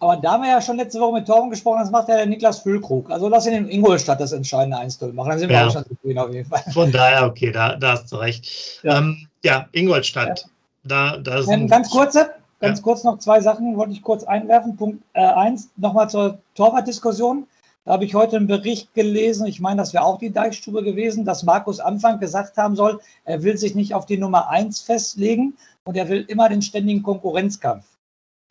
Aber 0.03 0.17
da 0.17 0.33
haben 0.33 0.43
wir 0.43 0.51
ja 0.51 0.61
schon 0.61 0.79
letzte 0.79 0.99
Woche 0.99 1.13
mit 1.13 1.27
Torben 1.29 1.49
gesprochen, 1.49 1.79
das 1.79 1.93
macht 1.93 2.09
ja 2.09 2.17
der 2.17 2.27
Niklas 2.27 2.59
Füllkrug. 2.59 3.09
Also 3.09 3.29
lass 3.29 3.47
ihn 3.47 3.53
in 3.53 3.69
Ingolstadt 3.69 4.21
das 4.21 4.33
entscheidende 4.33 4.77
1-0 4.77 5.13
machen. 5.13 5.31
Dann 5.31 5.39
sind 5.39 5.49
wir 5.49 5.57
ja. 5.57 5.69
auch 5.69 5.73
schon 5.73 5.85
zufrieden 5.87 6.19
auf 6.19 6.33
jeden 6.33 6.49
Fall. 6.49 6.61
Von 6.73 6.91
daher, 6.91 7.25
okay, 7.25 7.53
da, 7.53 7.77
da 7.77 7.93
hast 7.93 8.11
du 8.11 8.17
recht. 8.17 8.81
Ja, 8.83 8.99
ähm, 8.99 9.29
ja 9.45 9.69
Ingolstadt. 9.71 10.41
Ja. 10.41 10.47
Da, 10.85 11.17
da 11.19 11.43
sind 11.45 11.71
ganz 11.71 11.89
kurze, 11.89 12.31
Ganz 12.63 12.79
ja. 12.79 12.85
kurz 12.85 13.03
noch 13.03 13.19
zwei 13.19 13.41
Sachen 13.41 13.77
wollte 13.77 13.93
ich 13.93 14.03
kurz 14.03 14.23
einwerfen. 14.23 14.77
Punkt 14.77 15.03
1, 15.15 15.65
äh, 15.65 15.69
nochmal 15.77 16.09
zur 16.09 16.39
Torwartdiskussion. 16.55 17.49
Da 17.85 17.95
habe 17.95 18.05
ich 18.05 18.15
heute 18.15 18.37
einen 18.37 18.47
Bericht 18.47 18.95
gelesen, 18.95 19.49
ich 19.49 19.59
meine, 19.61 19.79
das 19.79 19.93
wäre 19.93 20.05
auch 20.05 20.21
die 20.21 20.31
Deichstube 20.31 20.85
gewesen, 20.85 21.25
dass 21.25 21.43
Markus 21.43 21.81
Anfang 21.81 22.21
gesagt 22.21 22.57
haben 22.57 22.77
soll, 22.77 23.01
er 23.25 23.43
will 23.43 23.59
sich 23.59 23.75
nicht 23.75 23.93
auf 23.93 24.07
die 24.07 24.17
Nummer 24.17 24.49
1 24.49 24.81
festlegen 24.83 25.55
und 25.85 25.97
er 25.97 26.09
will 26.09 26.25
immer 26.29 26.49
den 26.49 26.63
ständigen 26.63 27.03
Konkurrenzkampf. 27.03 27.85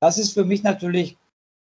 Das 0.02 0.18
ist 0.18 0.34
für 0.34 0.44
mich 0.44 0.64
natürlich 0.64 1.18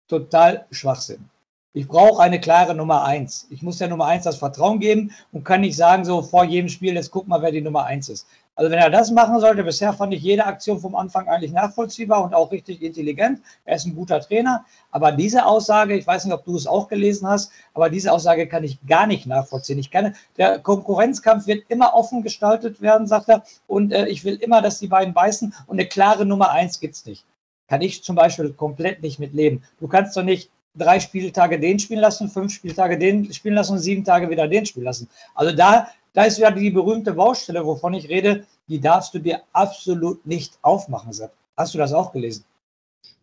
total 0.09 0.65
Schwachsinn. 0.71 1.29
Ich 1.75 1.87
brauche 1.87 2.21
eine 2.21 2.39
klare 2.39 2.75
Nummer 2.75 3.03
1. 3.03 3.47
Ich 3.49 3.63
muss 3.63 3.79
der 3.79 3.87
Nummer 3.87 4.05
1 4.05 4.25
das 4.25 4.37
Vertrauen 4.37 4.79
geben 4.79 5.11
und 5.31 5.43
kann 5.43 5.61
nicht 5.61 5.75
sagen, 5.75 6.05
so 6.05 6.21
vor 6.21 6.43
jedem 6.43 6.69
Spiel, 6.69 6.93
jetzt 6.93 7.09
guck 7.09 7.27
mal, 7.27 7.41
wer 7.41 7.51
die 7.51 7.61
Nummer 7.61 7.85
1 7.85 8.09
ist. 8.09 8.27
Also 8.55 8.69
wenn 8.69 8.77
er 8.77 8.91
das 8.91 9.09
machen 9.09 9.39
sollte, 9.39 9.63
bisher 9.63 9.91
fand 9.91 10.13
ich 10.13 10.21
jede 10.21 10.45
Aktion 10.45 10.79
vom 10.79 10.93
Anfang 10.93 11.27
eigentlich 11.27 11.51
nachvollziehbar 11.51 12.23
und 12.23 12.35
auch 12.35 12.51
richtig 12.51 12.83
intelligent. 12.83 13.41
Er 13.65 13.77
ist 13.77 13.87
ein 13.87 13.95
guter 13.95 14.21
Trainer. 14.21 14.63
Aber 14.91 15.11
diese 15.13 15.47
Aussage, 15.47 15.95
ich 15.97 16.05
weiß 16.05 16.25
nicht, 16.25 16.33
ob 16.35 16.45
du 16.45 16.55
es 16.55 16.67
auch 16.67 16.87
gelesen 16.89 17.27
hast, 17.27 17.51
aber 17.73 17.89
diese 17.89 18.11
Aussage 18.11 18.45
kann 18.47 18.63
ich 18.63 18.77
gar 18.85 19.07
nicht 19.07 19.25
nachvollziehen. 19.25 19.79
Ich 19.79 19.89
kann, 19.89 20.15
der 20.37 20.59
Konkurrenzkampf 20.59 21.47
wird 21.47 21.63
immer 21.69 21.95
offen 21.95 22.21
gestaltet 22.21 22.81
werden, 22.81 23.07
sagt 23.07 23.29
er. 23.29 23.41
Und 23.65 23.91
äh, 23.91 24.05
ich 24.09 24.23
will 24.23 24.35
immer, 24.35 24.61
dass 24.61 24.77
die 24.77 24.87
beiden 24.87 25.15
beißen. 25.15 25.55
Und 25.65 25.79
eine 25.79 25.89
klare 25.89 26.23
Nummer 26.27 26.51
eins 26.51 26.79
gibt 26.79 26.93
es 26.93 27.07
nicht. 27.07 27.25
Kann 27.67 27.81
ich 27.81 28.03
zum 28.03 28.15
Beispiel 28.15 28.53
komplett 28.53 29.01
nicht 29.01 29.17
mitleben. 29.17 29.63
Du 29.79 29.87
kannst 29.87 30.15
doch 30.15 30.21
nicht 30.21 30.51
drei 30.75 30.99
Spieltage 30.99 31.59
den 31.59 31.79
spielen 31.79 32.01
lassen, 32.01 32.29
fünf 32.29 32.53
Spieltage 32.53 32.97
den 32.97 33.31
spielen 33.33 33.55
lassen 33.55 33.73
und 33.73 33.79
sieben 33.79 34.03
Tage 34.03 34.29
wieder 34.29 34.47
den 34.47 34.65
spielen 34.65 34.85
lassen. 34.85 35.07
Also 35.35 35.55
da 35.55 35.87
da 36.13 36.23
ist 36.25 36.37
ja 36.37 36.51
die 36.51 36.69
berühmte 36.69 37.13
Baustelle, 37.13 37.65
wovon 37.65 37.95
ich 37.95 38.07
rede, 38.07 38.45
die 38.67 38.79
darfst 38.79 39.13
du 39.13 39.19
dir 39.19 39.41
absolut 39.51 40.25
nicht 40.25 40.57
aufmachen, 40.61 41.11
Sepp. 41.11 41.33
Hast 41.57 41.73
du 41.73 41.79
das 41.79 41.91
auch 41.91 42.11
gelesen? 42.11 42.45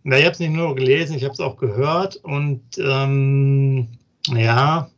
Na, 0.02 0.19
ich 0.19 0.25
habe 0.25 0.33
es 0.33 0.40
nicht 0.40 0.52
nur 0.52 0.75
gelesen, 0.75 1.16
ich 1.16 1.25
habe 1.25 1.33
es 1.33 1.40
auch 1.40 1.57
gehört 1.57 2.16
und 2.16 2.62
ähm, 2.78 3.88
ja, 4.28 4.90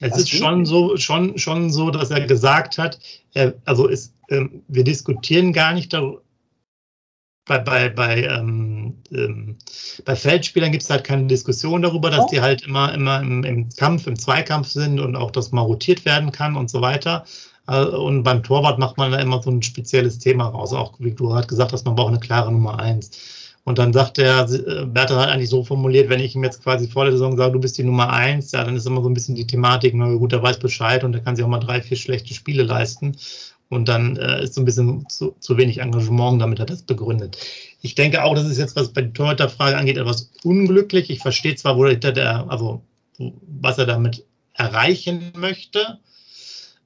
es 0.00 0.12
Was 0.12 0.18
ist 0.20 0.30
schon 0.30 0.66
so, 0.66 0.96
schon, 0.96 1.38
schon 1.38 1.70
so, 1.70 1.90
dass 1.90 2.10
er 2.10 2.26
gesagt 2.26 2.78
hat, 2.78 2.98
er, 3.32 3.54
also 3.64 3.86
ist, 3.88 4.12
ähm, 4.28 4.62
wir 4.68 4.84
diskutieren 4.84 5.52
gar 5.52 5.72
nicht 5.72 5.92
darüber, 5.92 6.20
bei, 7.46 7.58
bei, 7.58 7.88
bei, 7.88 8.22
ähm, 8.24 8.75
ähm, 9.12 9.56
bei 10.04 10.16
Feldspielern 10.16 10.72
gibt 10.72 10.82
es 10.82 10.90
halt 10.90 11.04
keine 11.04 11.26
Diskussion 11.26 11.82
darüber, 11.82 12.10
dass 12.10 12.24
oh. 12.24 12.28
die 12.30 12.40
halt 12.40 12.62
immer, 12.62 12.92
immer 12.94 13.20
im, 13.20 13.44
im, 13.44 13.68
Kampf, 13.70 14.06
im 14.06 14.18
Zweikampf 14.18 14.68
sind 14.68 15.00
und 15.00 15.16
auch, 15.16 15.30
dass 15.30 15.52
mal 15.52 15.62
rotiert 15.62 16.04
werden 16.04 16.32
kann 16.32 16.56
und 16.56 16.70
so 16.70 16.80
weiter. 16.80 17.24
Äh, 17.68 17.84
und 17.84 18.22
beim 18.22 18.42
Torwart 18.42 18.78
macht 18.78 18.96
man 18.96 19.12
da 19.12 19.18
immer 19.18 19.42
so 19.42 19.50
ein 19.50 19.62
spezielles 19.62 20.18
Thema 20.18 20.48
raus. 20.48 20.72
Auch 20.72 20.94
wie 20.98 21.12
du 21.12 21.28
gerade 21.28 21.46
gesagt 21.46 21.72
hast, 21.72 21.84
man 21.84 21.94
braucht 21.94 22.08
eine 22.08 22.20
klare 22.20 22.52
Nummer 22.52 22.78
eins. 22.78 23.10
Und 23.64 23.78
dann 23.78 23.92
sagt 23.92 24.18
der, 24.18 24.48
äh, 24.48 24.86
Bertha 24.86 25.20
hat 25.20 25.28
eigentlich 25.28 25.50
so 25.50 25.64
formuliert, 25.64 26.08
wenn 26.08 26.20
ich 26.20 26.36
ihm 26.36 26.44
jetzt 26.44 26.62
quasi 26.62 26.86
vor 26.86 27.04
der 27.04 27.12
Saison 27.12 27.36
sage, 27.36 27.52
du 27.52 27.58
bist 27.58 27.76
die 27.76 27.82
Nummer 27.82 28.12
eins, 28.12 28.52
ja, 28.52 28.62
dann 28.62 28.76
ist 28.76 28.86
immer 28.86 29.02
so 29.02 29.08
ein 29.08 29.14
bisschen 29.14 29.34
die 29.34 29.46
Thematik, 29.46 29.92
na 29.92 30.14
gut, 30.14 30.30
der 30.30 30.42
weiß 30.42 30.60
Bescheid 30.60 31.02
und 31.02 31.10
der 31.12 31.20
kann 31.20 31.34
sich 31.34 31.44
auch 31.44 31.48
mal 31.48 31.58
drei, 31.58 31.82
vier 31.82 31.96
schlechte 31.96 32.32
Spiele 32.32 32.62
leisten. 32.62 33.16
Und 33.68 33.88
dann 33.88 34.16
äh, 34.16 34.44
ist 34.44 34.54
so 34.54 34.60
ein 34.60 34.64
bisschen 34.64 35.08
zu, 35.08 35.34
zu, 35.40 35.56
wenig 35.56 35.78
Engagement, 35.78 36.40
damit 36.40 36.60
er 36.60 36.66
das 36.66 36.82
begründet. 36.82 37.36
Ich 37.86 37.94
denke 37.94 38.24
auch, 38.24 38.34
das 38.34 38.46
ist 38.46 38.58
jetzt, 38.58 38.74
was 38.74 38.92
bei 38.92 39.02
der 39.02 39.12
Torhüterfrage 39.12 39.76
angeht, 39.76 39.96
etwas 39.96 40.32
unglücklich. 40.42 41.08
Ich 41.08 41.20
verstehe 41.20 41.54
zwar, 41.54 41.76
wo 41.76 41.84
der, 41.84 42.50
also, 42.50 42.82
was 43.16 43.78
er 43.78 43.86
damit 43.86 44.24
erreichen 44.54 45.32
möchte, 45.36 46.00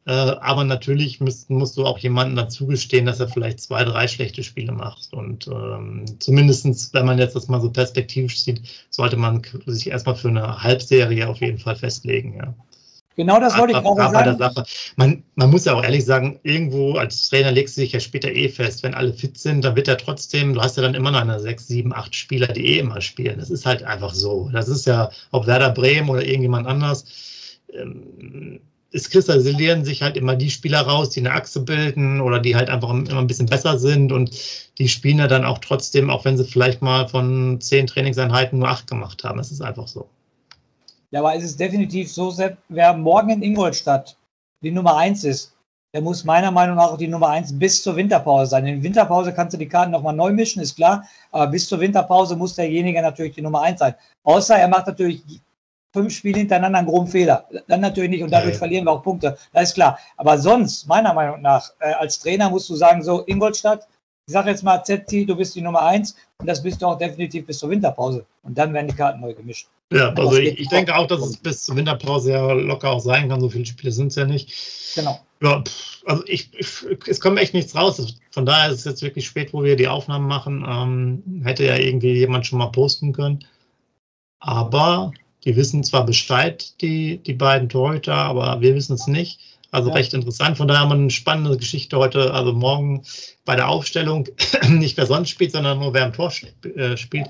äh, 0.07 0.11
aber 0.13 0.65
natürlich 0.65 1.19
müsst, 1.21 1.49
musst 1.49 1.79
du 1.79 1.87
auch 1.87 1.99
jemandem 1.99 2.37
dazugestehen, 2.37 3.07
dass 3.07 3.19
er 3.19 3.29
vielleicht 3.29 3.61
zwei, 3.61 3.83
drei 3.85 4.09
schlechte 4.09 4.43
Spiele 4.43 4.73
macht. 4.73 5.11
Und 5.15 5.47
ähm, 5.47 6.05
zumindest, 6.19 6.93
wenn 6.93 7.07
man 7.07 7.19
jetzt 7.19 7.35
das 7.35 7.49
mal 7.49 7.63
so 7.63 7.71
perspektivisch 7.71 8.43
sieht, 8.43 8.61
sollte 8.91 9.17
man 9.17 9.41
sich 9.65 9.89
erstmal 9.89 10.17
für 10.17 10.29
eine 10.29 10.63
Halbserie 10.63 11.27
auf 11.27 11.41
jeden 11.41 11.59
Fall 11.59 11.77
festlegen, 11.77 12.37
ja. 12.37 12.55
Genau 13.21 13.39
das 13.39 13.59
wollte 13.59 13.75
ich 13.75 13.83
gerade 13.83 14.15
sagen. 14.15 14.39
Sache. 14.39 14.65
Man, 14.97 15.23
man 15.35 15.51
muss 15.51 15.67
ja 15.67 15.75
auch 15.75 15.85
ehrlich 15.85 16.07
sagen, 16.07 16.41
irgendwo 16.43 16.95
als 16.95 17.29
Trainer 17.29 17.53
legst 17.53 17.77
du 17.77 17.83
dich 17.83 17.93
ja 17.93 18.01
später 18.01 18.33
eh 18.33 18.49
fest, 18.49 18.83
wenn 18.83 18.95
alle 18.95 19.13
fit 19.13 19.37
sind, 19.37 19.63
dann 19.63 19.77
wird 19.77 19.89
er 19.89 19.99
trotzdem, 19.99 20.55
du 20.55 20.63
hast 20.63 20.79
ja 20.79 20.83
dann 20.83 20.95
immer 20.95 21.11
noch 21.11 21.21
eine 21.21 21.39
sechs, 21.39 21.69
sieben, 21.69 21.93
acht 21.93 22.15
Spieler, 22.15 22.47
die 22.47 22.65
eh 22.65 22.79
immer 22.79 23.03
spielen. 23.03 23.39
Das 23.39 23.51
ist 23.51 23.67
halt 23.67 23.83
einfach 23.83 24.15
so. 24.15 24.49
Das 24.55 24.69
ist 24.69 24.87
ja, 24.87 25.11
ob 25.33 25.47
Werder 25.47 25.69
Bremen 25.69 26.09
oder 26.09 26.25
irgendjemand 26.25 26.67
anders, 26.67 27.05
ähm, 27.75 28.61
es 28.91 29.11
kristallisieren 29.11 29.85
sich 29.85 30.01
halt 30.01 30.17
immer 30.17 30.35
die 30.35 30.51
Spieler 30.51 30.81
raus, 30.81 31.11
die 31.11 31.21
eine 31.21 31.33
Achse 31.33 31.61
bilden 31.61 32.23
oder 32.23 32.41
die 32.41 32.57
halt 32.57 32.71
einfach 32.71 32.89
immer 32.89 33.19
ein 33.19 33.27
bisschen 33.27 33.47
besser 33.47 33.79
sind 33.79 34.13
und 34.13 34.31
die 34.79 34.89
spielen 34.89 35.19
ja 35.19 35.29
dann 35.29 35.45
auch 35.45 35.59
trotzdem, 35.59 36.09
auch 36.09 36.25
wenn 36.25 36.39
sie 36.39 36.45
vielleicht 36.45 36.81
mal 36.81 37.07
von 37.07 37.61
zehn 37.61 37.87
Trainingseinheiten 37.87 38.59
nur 38.59 38.69
acht 38.69 38.87
gemacht 38.87 39.23
haben. 39.25 39.39
Es 39.39 39.53
ist 39.53 39.61
einfach 39.61 39.89
so. 39.89 40.09
Ja, 41.13 41.21
aber 41.21 41.35
es 41.35 41.45
ist 41.45 41.59
definitiv 41.59 42.13
so, 42.13 42.31
Sepp, 42.31 42.59
wer 42.69 42.93
morgen 42.95 43.31
in 43.31 43.43
Ingolstadt 43.43 44.17
die 44.63 44.71
Nummer 44.71 44.97
eins 44.97 45.25
ist, 45.25 45.55
der 45.93 46.03
muss 46.03 46.25
meiner 46.25 46.53
Meinung 46.53 46.77
nach 46.77 46.93
auch 46.93 46.99
die 46.99 47.09
Nummer 47.09 47.31
eins 47.31 47.59
bis 47.59 47.83
zur 47.83 47.97
Winterpause 47.97 48.51
sein. 48.51 48.67
In 48.67 48.77
der 48.77 48.83
Winterpause 48.85 49.33
kannst 49.33 49.55
du 49.55 49.59
die 49.59 49.69
Karten 49.69 49.91
nochmal 49.91 50.15
neu 50.15 50.31
mischen, 50.33 50.63
ist 50.63 50.77
klar. 50.77 51.05
Aber 51.33 51.49
bis 51.49 51.69
zur 51.69 51.81
Winterpause 51.81 52.37
muss 52.37 52.55
derjenige 52.55 53.03
natürlich 53.03 53.35
die 53.35 53.43
Nummer 53.43 53.63
eins 53.63 53.81
sein. 53.81 53.95
Außer 54.23 54.57
er 54.57 54.69
macht 54.69 54.87
natürlich 54.87 55.25
fünf 55.93 56.15
Spiele 56.15 56.39
hintereinander 56.39 56.79
einen 56.79 56.89
groben 56.89 57.09
Fehler. 57.09 57.49
Dann 57.67 57.81
natürlich 57.81 58.11
nicht 58.11 58.23
und 58.23 58.31
dadurch 58.31 58.55
ja, 58.55 58.59
verlieren 58.59 58.85
wir 58.85 58.93
auch 58.93 59.03
Punkte. 59.03 59.37
Das 59.53 59.71
ist 59.71 59.75
klar. 59.75 59.99
Aber 60.17 60.39
sonst, 60.39 60.87
meiner 60.87 61.13
Meinung 61.13 61.43
nach, 61.43 61.73
äh, 61.81 61.93
als 61.95 62.21
Trainer 62.21 62.51
musst 62.51 62.71
du 62.71 62.77
sagen, 62.77 63.03
so 63.03 63.25
Ingolstadt, 63.27 63.89
ich 64.31 64.33
sage 64.33 64.51
jetzt 64.51 64.63
mal, 64.63 64.81
ZT, 64.85 65.29
du 65.29 65.35
bist 65.35 65.57
die 65.57 65.61
Nummer 65.61 65.83
eins 65.83 66.15
und 66.39 66.47
das 66.47 66.63
bist 66.63 66.81
du 66.81 66.87
auch 66.87 66.97
definitiv 66.97 67.47
bis 67.47 67.59
zur 67.59 67.69
Winterpause. 67.69 68.25
Und 68.45 68.57
dann 68.57 68.73
werden 68.73 68.87
die 68.87 68.95
Karten 68.95 69.21
neu 69.21 69.35
gemischt. 69.35 69.67
Ja, 69.93 70.11
also 70.15 70.37
ich, 70.37 70.57
ich 70.57 70.69
denke 70.69 70.95
auch, 70.95 71.09
dass 71.09 71.21
es 71.21 71.37
bis 71.37 71.65
zur 71.65 71.75
Winterpause 71.75 72.31
ja 72.31 72.53
locker 72.53 72.91
auch 72.93 73.01
sein 73.01 73.29
kann. 73.29 73.41
So 73.41 73.49
viele 73.49 73.67
Spiele 73.67 73.91
sind 73.91 74.07
es 74.07 74.15
ja 74.15 74.25
nicht. 74.25 74.55
Genau. 74.95 75.19
Ja, 75.43 75.65
also 76.07 76.23
ich, 76.27 76.49
ich, 76.57 76.69
es 77.09 77.21
kommt 77.21 77.41
echt 77.41 77.55
nichts 77.55 77.75
raus. 77.75 78.19
Von 78.31 78.47
daher 78.47 78.71
ist 78.71 78.79
es 78.79 78.85
jetzt 78.85 79.03
wirklich 79.03 79.27
spät, 79.27 79.53
wo 79.53 79.65
wir 79.65 79.75
die 79.75 79.89
Aufnahmen 79.89 80.29
machen. 80.29 80.65
Ähm, 80.65 81.43
hätte 81.45 81.65
ja 81.65 81.77
irgendwie 81.77 82.13
jemand 82.13 82.47
schon 82.47 82.61
mal 82.61 82.71
posten 82.71 83.13
können. 83.13 83.45
Aber 84.39 85.11
die 85.45 85.57
wissen 85.57 85.83
zwar 85.83 86.07
Bescheid, 86.07 86.81
die, 86.81 87.19
die 87.19 87.35
beiden 87.35 87.69
Torhüter, 87.69 88.15
aber 88.15 88.61
wir 88.61 88.77
wissen 88.77 88.95
es 88.95 89.09
nicht. 89.09 89.41
Also 89.73 89.91
ja. 89.91 89.97
recht 89.97 90.15
interessant. 90.15 90.57
Von 90.57 90.69
daher 90.69 90.83
haben 90.83 90.91
wir 90.91 90.95
eine 90.95 91.11
spannende 91.11 91.57
Geschichte 91.57 91.97
heute, 91.97 92.35
also 92.35 92.53
morgen 92.53 93.03
bei 93.45 93.57
der 93.57 93.69
Aufstellung. 93.69 94.29
nicht 94.69 94.97
wer 94.97 95.07
sonst 95.07 95.31
spielt, 95.31 95.53
sondern 95.53 95.79
nur 95.79 95.95
wer 95.95 96.07
im 96.07 96.13
Tor 96.13 96.33
äh, 96.77 96.97
spielt 96.97 97.29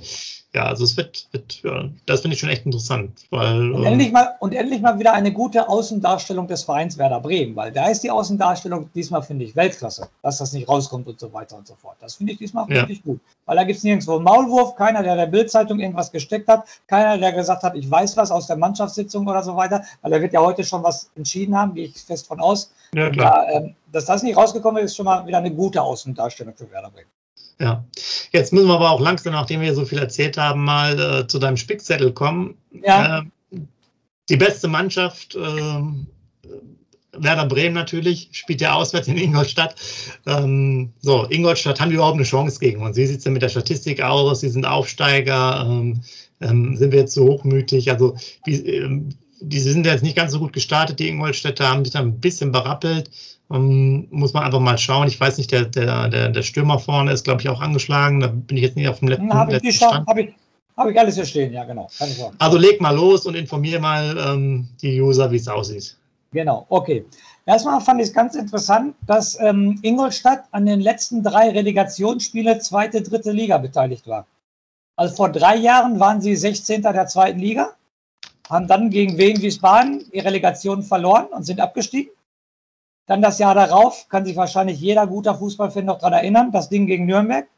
ja, 0.52 0.64
also 0.66 0.82
es 0.82 0.96
wird, 0.96 1.28
wird 1.30 1.62
ja, 1.62 1.84
das 2.06 2.22
finde 2.22 2.34
ich 2.34 2.40
schon 2.40 2.48
echt 2.48 2.66
interessant. 2.66 3.26
Weil, 3.30 3.70
und, 3.70 3.84
endlich 3.84 4.10
mal, 4.10 4.34
und 4.40 4.52
endlich 4.52 4.80
mal 4.80 4.98
wieder 4.98 5.12
eine 5.12 5.32
gute 5.32 5.68
Außendarstellung 5.68 6.48
des 6.48 6.64
Vereins 6.64 6.98
Werder 6.98 7.20
Bremen, 7.20 7.54
weil 7.54 7.70
da 7.70 7.88
ist 7.88 8.02
die 8.02 8.10
Außendarstellung 8.10 8.90
diesmal, 8.92 9.22
finde 9.22 9.44
ich, 9.44 9.54
Weltklasse, 9.54 10.08
dass 10.22 10.38
das 10.38 10.52
nicht 10.52 10.68
rauskommt 10.68 11.06
und 11.06 11.20
so 11.20 11.32
weiter 11.32 11.56
und 11.56 11.68
so 11.68 11.76
fort. 11.76 11.96
Das 12.00 12.16
finde 12.16 12.32
ich 12.32 12.38
diesmal 12.38 12.66
ja. 12.68 12.76
wirklich 12.76 13.02
gut. 13.04 13.20
Weil 13.46 13.56
da 13.56 13.64
gibt 13.64 13.78
es 13.78 13.84
nirgendwo 13.84 14.16
einen 14.16 14.24
Maulwurf, 14.24 14.74
keiner, 14.74 15.04
der 15.04 15.14
der 15.14 15.26
Bildzeitung 15.26 15.78
irgendwas 15.78 16.10
gesteckt 16.10 16.48
hat, 16.48 16.64
keiner, 16.88 17.16
der 17.16 17.32
gesagt 17.32 17.62
hat, 17.62 17.76
ich 17.76 17.88
weiß 17.88 18.16
was 18.16 18.32
aus 18.32 18.48
der 18.48 18.56
Mannschaftssitzung 18.56 19.28
oder 19.28 19.44
so 19.44 19.54
weiter, 19.54 19.84
weil 20.02 20.12
er 20.12 20.20
wird 20.20 20.32
ja 20.32 20.40
heute 20.40 20.64
schon 20.64 20.82
was 20.82 21.10
entschieden 21.14 21.56
haben, 21.56 21.74
gehe 21.74 21.84
ich 21.84 22.02
fest 22.02 22.26
von 22.26 22.40
aus. 22.40 22.72
Ja, 22.92 23.08
klar. 23.10 23.46
Da, 23.46 23.58
ähm, 23.58 23.74
dass 23.92 24.06
das 24.06 24.22
nicht 24.22 24.36
rausgekommen 24.36 24.82
ist, 24.82 24.92
ist 24.92 24.96
schon 24.96 25.06
mal 25.06 25.26
wieder 25.26 25.38
eine 25.38 25.52
gute 25.52 25.80
Außendarstellung 25.80 26.09
für 26.14 26.70
Werder 26.70 26.90
Bremen. 26.90 27.10
Ja, 27.58 27.84
jetzt 28.32 28.52
müssen 28.52 28.68
wir 28.68 28.74
aber 28.74 28.90
auch 28.90 29.00
langsam, 29.00 29.34
nachdem 29.34 29.60
wir 29.60 29.74
so 29.74 29.84
viel 29.84 29.98
erzählt 29.98 30.38
haben, 30.38 30.64
mal 30.64 30.98
äh, 30.98 31.26
zu 31.26 31.38
deinem 31.38 31.58
Spickzettel 31.58 32.12
kommen. 32.12 32.56
Ja. 32.82 33.18
Äh, 33.18 33.22
die 34.30 34.36
beste 34.36 34.68
Mannschaft, 34.68 35.34
äh, 35.34 35.82
Werder 37.12 37.46
Bremen 37.46 37.74
natürlich, 37.74 38.30
spielt 38.32 38.60
ja 38.60 38.74
auswärts 38.74 39.08
in 39.08 39.18
Ingolstadt. 39.18 39.74
Ähm, 40.26 40.92
so, 41.00 41.26
Ingolstadt 41.28 41.80
haben 41.80 41.90
die 41.90 41.96
überhaupt 41.96 42.16
eine 42.16 42.24
Chance 42.24 42.60
gegen 42.60 42.82
uns? 42.82 42.96
Wie 42.96 43.06
sieht 43.06 43.18
es 43.18 43.24
denn 43.24 43.32
mit 43.32 43.42
der 43.42 43.48
Statistik 43.48 44.00
aus? 44.00 44.40
Sie 44.40 44.48
sind 44.48 44.64
Aufsteiger. 44.64 45.66
Ähm, 45.68 46.00
ähm, 46.40 46.76
sind 46.76 46.92
wir 46.92 47.00
jetzt 47.00 47.14
so 47.14 47.26
hochmütig? 47.26 47.90
Also, 47.90 48.16
wie, 48.44 48.54
ähm, 48.54 49.10
die 49.40 49.58
sind 49.58 49.86
jetzt 49.86 50.02
nicht 50.02 50.16
ganz 50.16 50.32
so 50.32 50.38
gut 50.38 50.52
gestartet, 50.52 50.98
die 50.98 51.08
Ingolstädter 51.08 51.68
haben 51.68 51.84
sich 51.84 51.92
da 51.92 52.00
ein 52.00 52.20
bisschen 52.20 52.52
berappelt. 52.52 53.10
Um, 53.52 54.06
muss 54.10 54.32
man 54.32 54.44
einfach 54.44 54.60
mal 54.60 54.78
schauen. 54.78 55.08
Ich 55.08 55.18
weiß 55.18 55.36
nicht, 55.36 55.50
der, 55.50 55.64
der, 55.64 56.08
der, 56.08 56.28
der 56.28 56.42
Stürmer 56.42 56.78
vorne 56.78 57.10
ist, 57.10 57.24
glaube 57.24 57.40
ich, 57.40 57.48
auch 57.48 57.60
angeschlagen. 57.60 58.20
Da 58.20 58.28
bin 58.28 58.56
ich 58.56 58.62
jetzt 58.62 58.76
nicht 58.76 58.88
auf 58.88 59.00
dem 59.00 59.08
letzten, 59.08 59.34
Habe 59.34 59.58
ich, 59.60 59.76
Stand. 59.76 60.06
Hab 60.06 60.16
ich, 60.18 60.32
hab 60.76 60.88
ich 60.88 60.96
alles 60.96 61.16
verstehen, 61.16 61.52
ja, 61.52 61.64
genau. 61.64 61.88
also 62.38 62.58
leg 62.58 62.80
mal 62.80 62.94
los 62.94 63.26
und 63.26 63.34
informiere 63.34 63.80
mal 63.80 64.16
ähm, 64.16 64.68
die 64.80 65.02
User, 65.02 65.32
wie 65.32 65.36
es 65.36 65.48
aussieht. 65.48 65.96
Genau, 66.32 66.64
okay. 66.68 67.04
Erstmal 67.44 67.80
fand 67.80 68.00
ich 68.00 68.06
es 68.06 68.12
ganz 68.12 68.36
interessant, 68.36 68.94
dass 69.08 69.36
ähm, 69.40 69.80
Ingolstadt 69.82 70.44
an 70.52 70.66
den 70.66 70.80
letzten 70.80 71.24
drei 71.24 71.50
Relegationsspielen 71.50 72.60
zweite, 72.60 73.02
dritte 73.02 73.32
Liga 73.32 73.58
beteiligt 73.58 74.06
war. 74.06 74.28
Also 74.94 75.16
vor 75.16 75.32
drei 75.32 75.56
Jahren 75.56 75.98
waren 75.98 76.20
sie 76.20 76.36
16. 76.36 76.82
der 76.82 77.08
zweiten 77.08 77.40
Liga, 77.40 77.70
haben 78.48 78.68
dann 78.68 78.90
gegen 78.90 79.18
Wien 79.18 79.42
Wiesbaden 79.42 80.08
die 80.12 80.20
Relegation 80.20 80.84
verloren 80.84 81.26
und 81.32 81.42
sind 81.42 81.58
abgestiegen. 81.58 82.12
Dann 83.10 83.22
das 83.22 83.40
Jahr 83.40 83.56
darauf 83.56 84.08
kann 84.08 84.24
sich 84.24 84.36
wahrscheinlich 84.36 84.78
jeder 84.78 85.04
guter 85.04 85.34
Fußballfan 85.34 85.84
noch 85.84 85.98
daran 85.98 86.12
erinnern, 86.12 86.52
das 86.52 86.68
Ding 86.68 86.86
gegen 86.86 87.06
Nürnberg, 87.06 87.48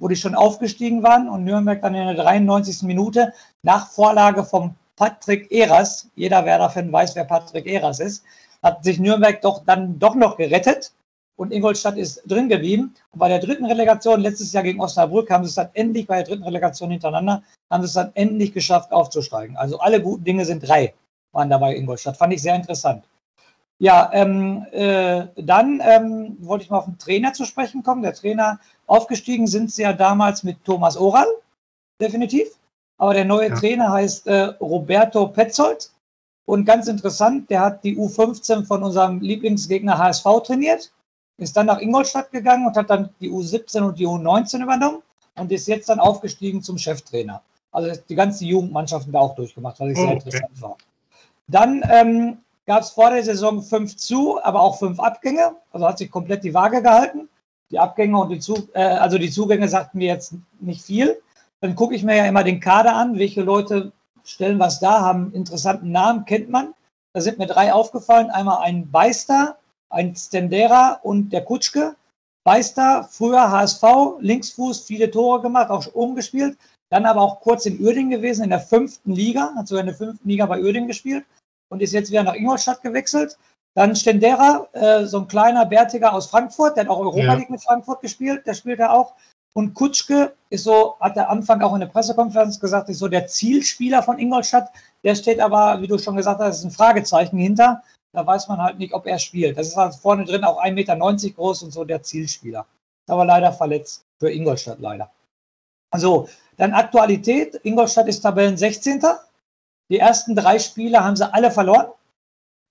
wo 0.00 0.08
die 0.08 0.16
schon 0.16 0.34
aufgestiegen 0.34 1.04
waren 1.04 1.28
und 1.28 1.44
Nürnberg 1.44 1.80
dann 1.80 1.94
in 1.94 2.08
der 2.08 2.16
93. 2.16 2.82
Minute 2.82 3.32
nach 3.62 3.88
Vorlage 3.88 4.42
vom 4.42 4.74
Patrick 4.96 5.52
Eras, 5.52 6.08
jeder 6.16 6.44
Werder-Fan 6.44 6.92
weiß, 6.92 7.14
wer 7.14 7.24
Patrick 7.24 7.68
Eras 7.68 8.00
ist, 8.00 8.24
hat 8.64 8.82
sich 8.82 8.98
Nürnberg 8.98 9.40
doch 9.42 9.64
dann 9.64 9.96
doch 10.00 10.16
noch 10.16 10.36
gerettet 10.36 10.92
und 11.36 11.52
Ingolstadt 11.52 11.96
ist 11.96 12.24
drin 12.26 12.48
geblieben. 12.48 12.92
Und 13.12 13.20
bei 13.20 13.28
der 13.28 13.38
dritten 13.38 13.66
Relegation 13.66 14.20
letztes 14.20 14.52
Jahr 14.52 14.64
gegen 14.64 14.80
Osnabrück 14.80 15.30
haben 15.30 15.44
sie 15.44 15.50
es 15.50 15.54
dann 15.54 15.68
endlich 15.74 16.08
bei 16.08 16.16
der 16.16 16.24
dritten 16.24 16.42
Relegation 16.42 16.90
hintereinander, 16.90 17.44
haben 17.70 17.84
sie 17.84 17.86
es 17.86 17.92
dann 17.92 18.10
endlich 18.14 18.52
geschafft 18.52 18.90
aufzusteigen. 18.90 19.56
Also 19.56 19.78
alle 19.78 20.02
guten 20.02 20.24
Dinge 20.24 20.44
sind 20.44 20.66
drei, 20.66 20.94
waren 21.30 21.48
dabei 21.48 21.76
Ingolstadt. 21.76 22.16
Fand 22.16 22.32
ich 22.32 22.42
sehr 22.42 22.56
interessant. 22.56 23.04
Ja, 23.78 24.10
ähm, 24.14 24.64
äh, 24.72 25.26
dann 25.36 25.82
ähm, 25.84 26.36
wollte 26.40 26.64
ich 26.64 26.70
mal 26.70 26.78
auf 26.78 26.86
den 26.86 26.98
Trainer 26.98 27.32
zu 27.34 27.44
sprechen 27.44 27.82
kommen. 27.82 28.02
Der 28.02 28.14
Trainer, 28.14 28.58
aufgestiegen 28.86 29.46
sind 29.46 29.70
sie 29.70 29.82
ja 29.82 29.92
damals 29.92 30.42
mit 30.42 30.64
Thomas 30.64 30.96
Oral, 30.96 31.26
definitiv. 32.00 32.48
Aber 32.98 33.12
der 33.12 33.24
neue 33.24 33.50
ja. 33.50 33.54
Trainer 33.54 33.90
heißt 33.90 34.26
äh, 34.26 34.44
Roberto 34.60 35.28
Petzold. 35.28 35.90
Und 36.46 36.64
ganz 36.64 36.86
interessant, 36.86 37.50
der 37.50 37.60
hat 37.60 37.84
die 37.84 37.98
U15 37.98 38.64
von 38.64 38.82
unserem 38.82 39.20
Lieblingsgegner 39.20 39.98
HSV 39.98 40.24
trainiert, 40.44 40.92
ist 41.38 41.56
dann 41.56 41.66
nach 41.66 41.80
Ingolstadt 41.80 42.30
gegangen 42.30 42.66
und 42.66 42.76
hat 42.76 42.88
dann 42.88 43.10
die 43.20 43.30
U17 43.30 43.82
und 43.82 43.98
die 43.98 44.06
U19 44.06 44.62
übernommen 44.62 45.02
und 45.36 45.50
ist 45.52 45.66
jetzt 45.66 45.88
dann 45.88 45.98
aufgestiegen 45.98 46.62
zum 46.62 46.78
Cheftrainer. 46.78 47.42
Also 47.72 48.00
die 48.08 48.14
ganze 48.14 48.44
Jugendmannschaften 48.44 49.12
da 49.12 49.18
auch 49.18 49.34
durchgemacht, 49.34 49.80
was 49.80 49.90
ich 49.90 49.96
sehr 49.96 50.06
oh, 50.06 50.12
okay. 50.12 50.22
interessant 50.24 50.62
war. 50.62 50.76
Dann 51.48 51.82
ähm, 51.90 52.38
gab 52.66 52.82
es 52.82 52.90
vor 52.90 53.10
der 53.10 53.22
Saison 53.22 53.62
fünf 53.62 53.96
zu, 53.96 54.42
aber 54.42 54.60
auch 54.60 54.78
fünf 54.78 54.98
Abgänge. 55.00 55.56
Also 55.70 55.86
hat 55.86 55.98
sich 55.98 56.10
komplett 56.10 56.44
die 56.44 56.54
Waage 56.54 56.82
gehalten. 56.82 57.28
Die 57.70 57.78
Abgänge 57.78 58.18
und 58.18 58.28
die, 58.28 58.40
Zug 58.40 58.68
äh, 58.74 58.82
also 58.82 59.18
die 59.18 59.30
Zugänge 59.30 59.68
sagten 59.68 59.98
mir 59.98 60.08
jetzt 60.08 60.34
nicht 60.60 60.82
viel. 60.82 61.20
Dann 61.60 61.74
gucke 61.74 61.94
ich 61.94 62.02
mir 62.02 62.16
ja 62.16 62.26
immer 62.26 62.44
den 62.44 62.60
Kader 62.60 62.94
an, 62.94 63.18
welche 63.18 63.42
Leute 63.42 63.92
stellen 64.24 64.58
was 64.58 64.80
da, 64.80 65.00
haben 65.00 65.32
interessanten 65.32 65.90
Namen, 65.90 66.24
kennt 66.24 66.50
man. 66.50 66.74
Da 67.12 67.20
sind 67.20 67.38
mir 67.38 67.46
drei 67.46 67.72
aufgefallen. 67.72 68.30
Einmal 68.30 68.58
ein 68.58 68.90
Beister, 68.90 69.56
ein 69.88 70.14
Stendera 70.14 71.00
und 71.02 71.30
der 71.30 71.44
Kutschke. 71.44 71.94
Beister, 72.44 73.08
früher 73.10 73.50
HSV, 73.50 73.82
Linksfuß, 74.20 74.84
viele 74.84 75.10
Tore 75.10 75.40
gemacht, 75.40 75.70
auch 75.70 75.86
umgespielt. 75.94 76.56
Dann 76.90 77.06
aber 77.06 77.22
auch 77.22 77.40
kurz 77.40 77.66
in 77.66 77.80
Uerdingen 77.80 78.10
gewesen, 78.10 78.44
in 78.44 78.50
der 78.50 78.60
fünften 78.60 79.12
Liga, 79.12 79.52
hat 79.56 79.66
sogar 79.66 79.80
in 79.80 79.86
der 79.86 79.96
fünften 79.96 80.28
Liga 80.28 80.46
bei 80.46 80.60
Uerdingen 80.60 80.86
gespielt 80.86 81.24
und 81.68 81.82
ist 81.82 81.92
jetzt 81.92 82.10
wieder 82.10 82.22
nach 82.22 82.34
Ingolstadt 82.34 82.82
gewechselt. 82.82 83.38
Dann 83.74 83.94
Stendera, 83.94 84.68
äh, 84.72 85.04
so 85.04 85.18
ein 85.18 85.28
kleiner 85.28 85.66
Bärtiger 85.66 86.12
aus 86.12 86.28
Frankfurt, 86.28 86.76
der 86.76 86.84
hat 86.84 86.90
auch 86.90 86.98
Europa 86.98 87.18
ja. 87.18 87.34
League 87.34 87.50
mit 87.50 87.62
Frankfurt 87.62 88.00
gespielt, 88.00 88.46
der 88.46 88.54
spielt 88.54 88.80
er 88.80 88.92
auch. 88.92 89.14
Und 89.54 89.74
Kutschke 89.74 90.34
ist 90.50 90.64
so, 90.64 90.96
hat 91.00 91.16
der 91.16 91.30
Anfang 91.30 91.62
auch 91.62 91.72
in 91.74 91.80
der 91.80 91.86
Pressekonferenz 91.86 92.60
gesagt, 92.60 92.88
ist 92.90 92.98
so 92.98 93.08
der 93.08 93.26
Zielspieler 93.26 94.02
von 94.02 94.18
Ingolstadt. 94.18 94.70
Der 95.02 95.14
steht 95.14 95.40
aber, 95.40 95.80
wie 95.80 95.86
du 95.86 95.98
schon 95.98 96.16
gesagt 96.16 96.40
hast, 96.40 96.58
ist 96.58 96.64
ein 96.64 96.70
Fragezeichen 96.70 97.38
hinter. 97.38 97.82
Da 98.12 98.26
weiß 98.26 98.48
man 98.48 98.58
halt 98.58 98.78
nicht, 98.78 98.92
ob 98.92 99.06
er 99.06 99.18
spielt. 99.18 99.58
Das 99.58 99.68
ist 99.68 99.76
halt 99.76 99.94
vorne 99.94 100.24
drin 100.24 100.44
auch 100.44 100.62
1,90 100.62 100.72
Meter 100.72 100.96
groß 101.36 101.62
und 101.62 101.70
so 101.72 101.84
der 101.84 102.02
Zielspieler. 102.02 102.60
Ist 103.06 103.12
aber 103.12 103.24
leider 103.24 103.52
verletzt. 103.52 104.04
Für 104.18 104.30
Ingolstadt 104.30 104.78
leider. 104.80 105.10
Also, 105.90 106.28
dann 106.56 106.72
Aktualität. 106.72 107.60
Ingolstadt 107.62 108.08
ist 108.08 108.20
Tabellen 108.20 108.56
16. 108.56 109.02
Die 109.90 109.98
ersten 109.98 110.34
drei 110.34 110.58
Spiele 110.58 111.04
haben 111.04 111.16
sie 111.16 111.32
alle 111.32 111.50
verloren. 111.50 111.88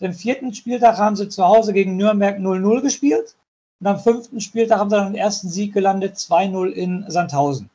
Den 0.02 0.14
vierten 0.14 0.54
Spieltag 0.54 0.98
haben 0.98 1.16
sie 1.16 1.30
zu 1.30 1.46
Hause 1.46 1.72
gegen 1.74 1.96
Nürnberg 1.96 2.38
0-0 2.38 2.82
gespielt. 2.82 3.36
Und 3.80 3.88
am 3.88 4.00
fünften 4.00 4.42
Spieltag 4.42 4.80
haben 4.80 4.90
sie 4.90 4.96
dann 4.96 5.14
den 5.14 5.22
ersten 5.22 5.50
Sieg 5.50 5.74
gelandet, 5.74 6.16
2-0 6.16 6.70
in 6.70 7.06
Sandhausen. 7.08 7.70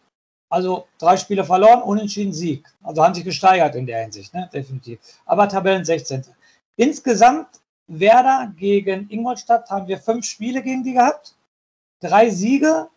Also 0.51 0.87
drei 0.99 1.17
Spiele 1.17 1.45
verloren, 1.45 1.83
unentschieden 1.83 2.33
Sieg. 2.33 2.67
Also 2.83 3.03
haben 3.03 3.15
sich 3.15 3.25
gesteigert 3.25 3.75
in 3.77 3.87
der 3.87 4.03
Hinsicht, 4.03 4.35
ne? 4.35 4.51
definitiv. 4.53 4.99
Aber 5.25 5.49
Tabellen 5.49 5.85
16. 5.85 6.25
Insgesamt 6.77 7.47
Werder 7.87 8.53
gegen 8.57 9.09
Ingolstadt 9.11 9.71
haben 9.71 9.89
wir 9.89 9.99
fünf 9.99 10.25
Spiele 10.25 10.63
gegen 10.63 10.85
die 10.85 10.93
gehabt. 10.93 11.35
Drei 12.01 12.31
Siege, 12.31 12.89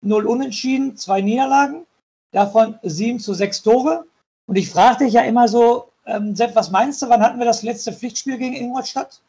null 0.00 0.26
Unentschieden, 0.26 0.96
zwei 0.96 1.20
Niederlagen. 1.20 1.86
Davon 2.32 2.78
sieben 2.82 3.20
zu 3.20 3.34
sechs 3.34 3.62
Tore. 3.62 4.04
Und 4.48 4.56
ich 4.56 4.70
frage 4.70 5.04
dich 5.04 5.12
ja 5.12 5.22
immer 5.22 5.46
so, 5.46 5.92
ähm, 6.06 6.34
Sepp, 6.34 6.56
was 6.56 6.70
meinst 6.70 7.02
du, 7.02 7.08
wann 7.10 7.22
hatten 7.22 7.38
wir 7.38 7.44
das 7.44 7.62
letzte 7.62 7.92
Pflichtspiel 7.92 8.38
gegen 8.38 8.54
Ingolstadt? 8.54 9.20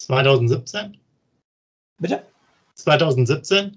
2017. 0.00 0.96
Bitte? 2.00 2.22
2017. 2.76 3.76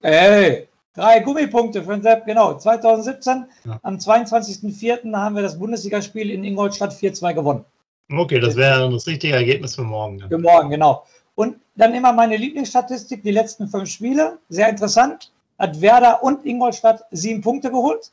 Ey, 0.00 0.68
drei 0.94 1.20
Gummipunkte 1.20 1.82
für 1.84 1.92
den 1.92 2.02
Sepp, 2.02 2.24
genau. 2.24 2.56
2017, 2.56 3.44
ja. 3.66 3.78
am 3.82 3.96
22.04. 3.96 5.14
haben 5.14 5.36
wir 5.36 5.42
das 5.42 5.58
Bundesligaspiel 5.58 6.30
in 6.30 6.42
Ingolstadt 6.42 6.94
4-2 6.94 7.34
gewonnen. 7.34 7.64
Okay, 8.10 8.40
das 8.40 8.56
wäre 8.56 8.90
das 8.90 9.06
richtige 9.06 9.34
Ergebnis 9.34 9.74
für 9.74 9.84
morgen. 9.84 10.18
Dann. 10.18 10.30
Für 10.30 10.38
morgen, 10.38 10.70
genau. 10.70 11.04
Und 11.34 11.56
dann 11.76 11.94
immer 11.94 12.14
meine 12.14 12.38
Lieblingsstatistik, 12.38 13.22
die 13.22 13.32
letzten 13.32 13.68
fünf 13.68 13.90
Spiele. 13.90 14.38
Sehr 14.48 14.70
interessant. 14.70 15.30
Hat 15.58 15.78
Werder 15.82 16.22
und 16.22 16.46
Ingolstadt 16.46 17.04
sieben 17.10 17.42
Punkte 17.42 17.70
geholt 17.70 18.12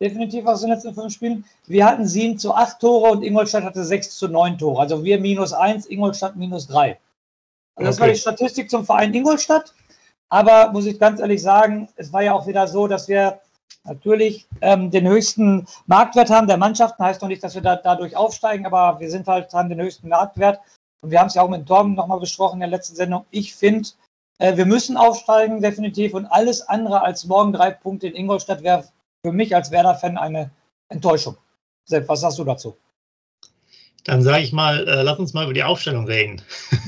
definitiv 0.00 0.46
aus 0.46 0.60
den 0.60 0.70
letzten 0.70 0.94
fünf 0.94 1.12
Spielen. 1.12 1.44
Wir 1.66 1.84
hatten 1.84 2.06
sieben 2.06 2.38
zu 2.38 2.54
acht 2.54 2.80
Tore 2.80 3.10
und 3.10 3.22
Ingolstadt 3.22 3.64
hatte 3.64 3.84
sechs 3.84 4.16
zu 4.16 4.28
neun 4.28 4.58
Tore. 4.58 4.80
Also 4.80 5.04
wir 5.04 5.20
minus 5.20 5.52
eins, 5.52 5.86
Ingolstadt 5.86 6.36
minus 6.36 6.66
drei. 6.66 6.98
Also 7.76 7.88
das 7.88 7.96
okay. 7.96 8.00
war 8.00 8.08
die 8.12 8.20
Statistik 8.20 8.70
zum 8.70 8.84
Verein 8.84 9.14
Ingolstadt. 9.14 9.74
Aber 10.30 10.72
muss 10.72 10.86
ich 10.86 10.98
ganz 10.98 11.20
ehrlich 11.20 11.42
sagen, 11.42 11.88
es 11.96 12.12
war 12.12 12.22
ja 12.22 12.34
auch 12.34 12.46
wieder 12.46 12.68
so, 12.68 12.86
dass 12.86 13.08
wir 13.08 13.40
natürlich 13.84 14.46
ähm, 14.60 14.90
den 14.90 15.08
höchsten 15.08 15.66
Marktwert 15.86 16.30
haben 16.30 16.46
der 16.46 16.58
Mannschaften. 16.58 17.02
Heißt 17.02 17.22
noch 17.22 17.28
nicht, 17.28 17.42
dass 17.42 17.54
wir 17.54 17.62
da, 17.62 17.76
dadurch 17.76 18.14
aufsteigen, 18.14 18.66
aber 18.66 19.00
wir 19.00 19.10
sind 19.10 19.26
halt, 19.26 19.52
haben 19.54 19.70
den 19.70 19.80
höchsten 19.80 20.08
Marktwert. 20.08 20.60
Und 21.00 21.10
wir 21.10 21.20
haben 21.20 21.28
es 21.28 21.34
ja 21.34 21.42
auch 21.42 21.48
mit 21.48 21.66
Torben 21.66 21.94
nochmal 21.94 22.20
besprochen 22.20 22.56
in 22.56 22.60
der 22.60 22.68
letzten 22.68 22.96
Sendung. 22.96 23.24
Ich 23.30 23.54
finde, 23.54 23.88
äh, 24.38 24.56
wir 24.56 24.66
müssen 24.66 24.96
aufsteigen, 24.96 25.62
definitiv. 25.62 26.12
Und 26.12 26.26
alles 26.26 26.62
andere 26.68 27.02
als 27.02 27.24
morgen 27.24 27.52
drei 27.52 27.70
Punkte 27.70 28.08
in 28.08 28.14
Ingolstadt 28.14 28.62
wäre 28.62 28.84
für 29.24 29.32
mich 29.32 29.54
als 29.54 29.70
Werder-Fan 29.70 30.16
eine 30.16 30.50
Enttäuschung. 30.88 31.36
Sepp, 31.84 32.08
was 32.08 32.20
sagst 32.20 32.38
du 32.38 32.44
dazu? 32.44 32.76
Dann 34.04 34.22
sage 34.22 34.42
ich 34.42 34.52
mal, 34.52 34.86
äh, 34.88 35.02
lass 35.02 35.18
uns 35.18 35.34
mal 35.34 35.44
über 35.44 35.52
die 35.52 35.62
Aufstellung 35.62 36.06
reden. 36.06 36.40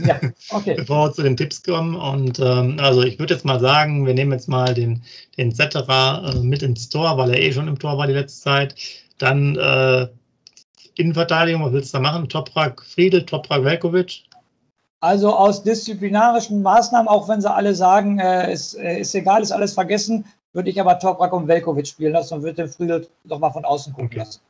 Ja, 0.04 0.18
okay. 0.50 0.74
Bevor 0.74 1.08
wir 1.08 1.12
zu 1.12 1.22
den 1.22 1.36
Tipps 1.36 1.62
kommen. 1.62 1.94
Und 1.94 2.38
ähm, 2.38 2.78
also 2.80 3.02
ich 3.02 3.18
würde 3.18 3.34
jetzt 3.34 3.44
mal 3.44 3.60
sagen, 3.60 4.06
wir 4.06 4.14
nehmen 4.14 4.32
jetzt 4.32 4.48
mal 4.48 4.72
den, 4.72 5.02
den 5.36 5.54
Zetterer 5.54 6.32
äh, 6.34 6.38
mit 6.38 6.62
ins 6.62 6.88
Tor, 6.88 7.18
weil 7.18 7.30
er 7.30 7.42
eh 7.42 7.52
schon 7.52 7.68
im 7.68 7.78
Tor 7.78 7.98
war 7.98 8.06
die 8.06 8.14
letzte 8.14 8.42
Zeit. 8.42 8.74
Dann 9.18 9.56
äh, 9.56 10.08
Innenverteidigung, 10.94 11.62
was 11.64 11.72
willst 11.72 11.92
du 11.92 11.98
da 11.98 12.02
machen? 12.02 12.28
Toprak 12.28 12.82
Friedel, 12.82 13.26
Toprak 13.26 13.64
Velkovic? 13.64 14.22
Also 15.00 15.34
aus 15.34 15.62
disziplinarischen 15.62 16.62
Maßnahmen, 16.62 17.08
auch 17.08 17.28
wenn 17.28 17.40
sie 17.40 17.52
alle 17.52 17.74
sagen, 17.74 18.18
äh, 18.18 18.52
ist, 18.52 18.74
äh, 18.74 19.00
ist 19.00 19.14
egal, 19.14 19.42
ist 19.42 19.52
alles 19.52 19.72
vergessen, 19.74 20.24
würde 20.52 20.70
ich 20.70 20.80
aber 20.80 20.98
Toprak 20.98 21.32
und 21.32 21.48
Velkovic 21.48 21.86
spielen 21.86 22.12
lassen 22.12 22.34
und 22.34 22.42
würde 22.42 22.62
den 22.62 22.68
Friedel 22.68 23.06
doch 23.24 23.38
mal 23.38 23.50
von 23.50 23.64
außen 23.64 23.92
gucken 23.92 24.08
okay. 24.08 24.18
lassen. 24.18 24.40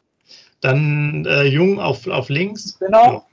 Dann 0.60 1.24
äh, 1.26 1.44
Jung 1.44 1.80
auf, 1.80 2.06
auf 2.06 2.28
links. 2.28 2.78
Genau. 2.78 3.24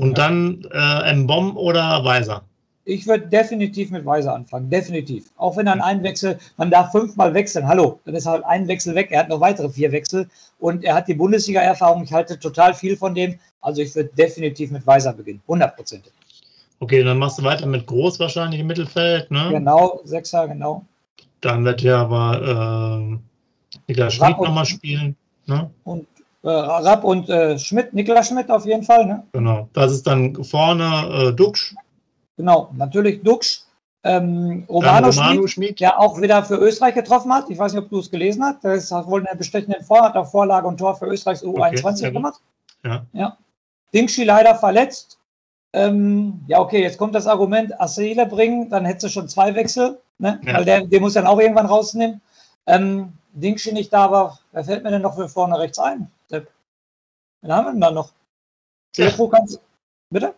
Und 0.00 0.18
dann 0.18 0.66
äh, 0.72 1.14
Mbom 1.14 1.56
oder 1.56 2.04
Weiser. 2.04 2.42
Ich 2.84 3.06
würde 3.06 3.28
definitiv 3.28 3.92
mit 3.92 4.04
Weiser 4.04 4.34
anfangen, 4.34 4.68
definitiv. 4.68 5.30
Auch 5.36 5.56
wenn 5.56 5.66
dann 5.66 5.80
ein 5.80 6.02
Wechsel, 6.02 6.36
man 6.56 6.68
darf 6.68 6.90
fünfmal 6.90 7.32
wechseln, 7.32 7.68
hallo, 7.68 8.00
dann 8.04 8.16
ist 8.16 8.26
halt 8.26 8.44
ein 8.44 8.66
Wechsel 8.66 8.96
weg. 8.96 9.08
Er 9.12 9.20
hat 9.20 9.28
noch 9.28 9.40
weitere 9.40 9.68
vier 9.68 9.92
Wechsel 9.92 10.28
und 10.58 10.82
er 10.82 10.94
hat 10.96 11.06
die 11.06 11.14
Bundesliga-Erfahrung. 11.14 12.02
Ich 12.02 12.12
halte 12.12 12.40
total 12.40 12.74
viel 12.74 12.96
von 12.96 13.14
dem. 13.14 13.38
Also 13.60 13.82
ich 13.82 13.94
würde 13.94 14.10
definitiv 14.18 14.72
mit 14.72 14.84
Weiser 14.84 15.12
beginnen, 15.12 15.40
hundertprozentig. 15.46 16.12
Okay, 16.80 17.04
dann 17.04 17.18
machst 17.18 17.38
du 17.38 17.44
weiter 17.44 17.66
mit 17.66 17.86
Groß 17.86 18.18
wahrscheinlich 18.18 18.58
im 18.58 18.66
Mittelfeld, 18.66 19.30
ne? 19.30 19.50
Genau, 19.52 20.00
Sechser, 20.02 20.48
genau. 20.48 20.84
Dann 21.42 21.64
wird 21.64 21.82
ja 21.82 22.00
aber 22.00 23.12
äh, 23.12 23.78
Niklas 23.88 24.14
Schmid 24.14 24.38
nochmal 24.38 24.64
spielen. 24.64 25.16
Ne? 25.46 25.70
Und 25.84 26.06
äh, 26.42 26.48
Rapp 26.48 27.04
und 27.04 27.28
äh, 27.28 27.58
Schmidt, 27.58 27.92
Niklas 27.92 28.28
Schmidt 28.28 28.50
auf 28.50 28.64
jeden 28.64 28.84
Fall. 28.84 29.06
Ne? 29.06 29.24
Genau, 29.32 29.68
das 29.72 29.92
ist 29.92 30.06
dann 30.06 30.42
vorne 30.44 31.28
äh, 31.28 31.32
Duxch. 31.32 31.74
Genau, 32.36 32.70
natürlich 32.76 33.22
Duxch. 33.22 33.64
Ähm, 34.04 34.64
Romano, 34.68 35.08
Romano 35.08 35.46
Schmid, 35.46 35.78
der 35.78 36.00
auch 36.00 36.20
wieder 36.20 36.42
für 36.42 36.56
Österreich 36.56 36.94
getroffen 36.94 37.32
hat. 37.32 37.48
Ich 37.50 37.58
weiß 37.58 37.72
nicht, 37.72 37.84
ob 37.84 37.90
du 37.90 38.00
es 38.00 38.10
gelesen 38.10 38.42
hast. 38.42 38.64
Der 38.64 38.74
ist 38.74 38.90
wohl 38.90 39.24
eine 39.24 39.36
bestechende 39.36 39.78
hat 39.88 40.28
Vorlage 40.28 40.66
und 40.66 40.78
Tor 40.78 40.96
für 40.96 41.06
Österreichs 41.06 41.44
U21 41.44 41.98
okay, 41.98 42.10
gemacht. 42.10 42.40
Ja. 42.84 43.06
ja. 43.12 43.36
Dingschi 43.94 44.24
leider 44.24 44.56
verletzt. 44.56 45.18
Ähm, 45.74 46.44
ja, 46.48 46.60
okay, 46.60 46.82
jetzt 46.82 46.98
kommt 46.98 47.14
das 47.14 47.26
Argument, 47.26 47.80
Asile 47.80 48.26
bringen, 48.26 48.68
dann 48.68 48.84
hättest 48.84 49.04
du 49.04 49.08
schon 49.08 49.28
zwei 49.28 49.54
Wechsel, 49.54 49.98
ne? 50.18 50.40
Ja. 50.44 50.58
weil 50.58 50.64
der, 50.64 50.86
der 50.86 51.00
muss 51.00 51.14
dann 51.14 51.26
auch 51.26 51.40
irgendwann 51.40 51.66
rausnehmen. 51.66 52.20
Ähm, 52.66 53.12
Dingschi 53.32 53.72
nicht 53.72 53.92
da 53.92 54.10
war, 54.10 54.38
wer 54.52 54.64
fällt 54.64 54.84
mir 54.84 54.90
denn 54.90 55.02
noch 55.02 55.14
für 55.14 55.28
vorne 55.28 55.58
rechts 55.58 55.78
ein? 55.78 56.10
Wen 57.42 57.52
haben 57.52 57.66
wir 57.66 57.72
denn 57.72 57.80
da 57.80 57.90
noch? 57.90 58.12
Ja. 58.96 59.10
Kannst, 59.10 59.60
bitte? 60.10 60.34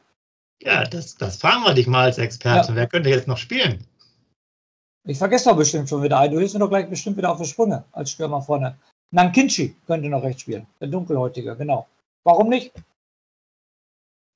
Ja, 0.62 0.84
das, 0.84 1.16
das 1.16 1.36
fragen 1.36 1.64
wir 1.64 1.74
dich 1.74 1.86
mal 1.86 2.04
als 2.04 2.18
Experte. 2.18 2.68
Ja. 2.70 2.74
Wer 2.76 2.86
könnte 2.86 3.10
jetzt 3.10 3.28
noch 3.28 3.36
spielen? 3.36 3.86
Ich 5.06 5.18
vergesse 5.18 5.50
doch 5.50 5.56
bestimmt 5.56 5.88
schon 5.88 6.02
wieder 6.02 6.18
einen. 6.18 6.32
Du 6.32 6.38
hilfst 6.38 6.54
mir 6.54 6.60
doch 6.60 6.70
gleich 6.70 6.88
bestimmt 6.88 7.18
wieder 7.18 7.30
auf 7.30 7.38
die 7.38 7.46
Sprünge 7.46 7.84
als 7.92 8.10
Stürmer 8.10 8.40
vorne. 8.40 8.78
Nankinchi 9.10 9.76
könnte 9.86 10.08
noch 10.08 10.22
rechts 10.22 10.42
spielen. 10.42 10.66
Der 10.80 10.88
Dunkelhäutige, 10.88 11.54
genau. 11.56 11.86
Warum 12.24 12.48
nicht? 12.48 12.72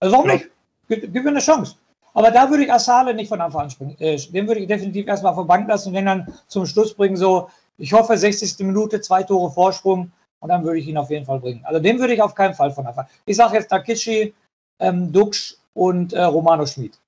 Also 0.01 0.15
warum 0.15 0.29
ja. 0.29 0.35
nicht? 0.35 0.51
Gib, 0.89 1.13
gib, 1.13 1.25
mir 1.25 1.31
eine 1.31 1.41
Chance. 1.41 1.77
Aber 2.15 2.31
da 2.31 2.49
würde 2.51 2.65
ich 2.65 2.73
Asale 2.73 3.15
nicht 3.15 3.29
von 3.29 3.41
Anfang 3.41 3.63
an 3.63 3.71
springen. 3.71 3.97
Äh, 3.99 4.17
den 4.17 4.47
würde 4.47 4.61
ich 4.61 4.67
definitiv 4.67 5.07
erstmal 5.07 5.35
von 5.35 5.47
Bank 5.47 5.69
lassen 5.69 5.89
und 5.89 5.95
den 5.95 6.07
dann 6.07 6.33
zum 6.47 6.67
Schluss 6.67 6.95
bringen, 6.95 7.17
so, 7.17 7.51
ich 7.77 7.93
hoffe, 7.93 8.17
60. 8.17 8.59
Minute, 8.67 9.01
zwei 9.01 9.23
Tore 9.23 9.53
Vorsprung 9.53 10.11
und 10.41 10.49
dann 10.49 10.65
würde 10.65 10.79
ich 10.79 10.87
ihn 10.87 10.97
auf 10.97 11.11
jeden 11.11 11.27
Fall 11.27 11.41
bringen. 11.41 11.65
Also 11.65 11.81
den 11.81 11.99
würde 11.99 12.15
ich 12.15 12.23
auf 12.23 12.35
keinen 12.35 12.55
Fall 12.55 12.71
von 12.71 12.87
Anfang. 12.87 13.07
Ich 13.27 13.37
sage 13.37 13.57
jetzt 13.57 13.69
Takishi, 13.69 14.35
ähm, 14.81 15.13
Dux 15.13 15.61
und 15.75 16.13
äh, 16.13 16.23
Romano 16.23 16.67
Schmid. 16.67 16.99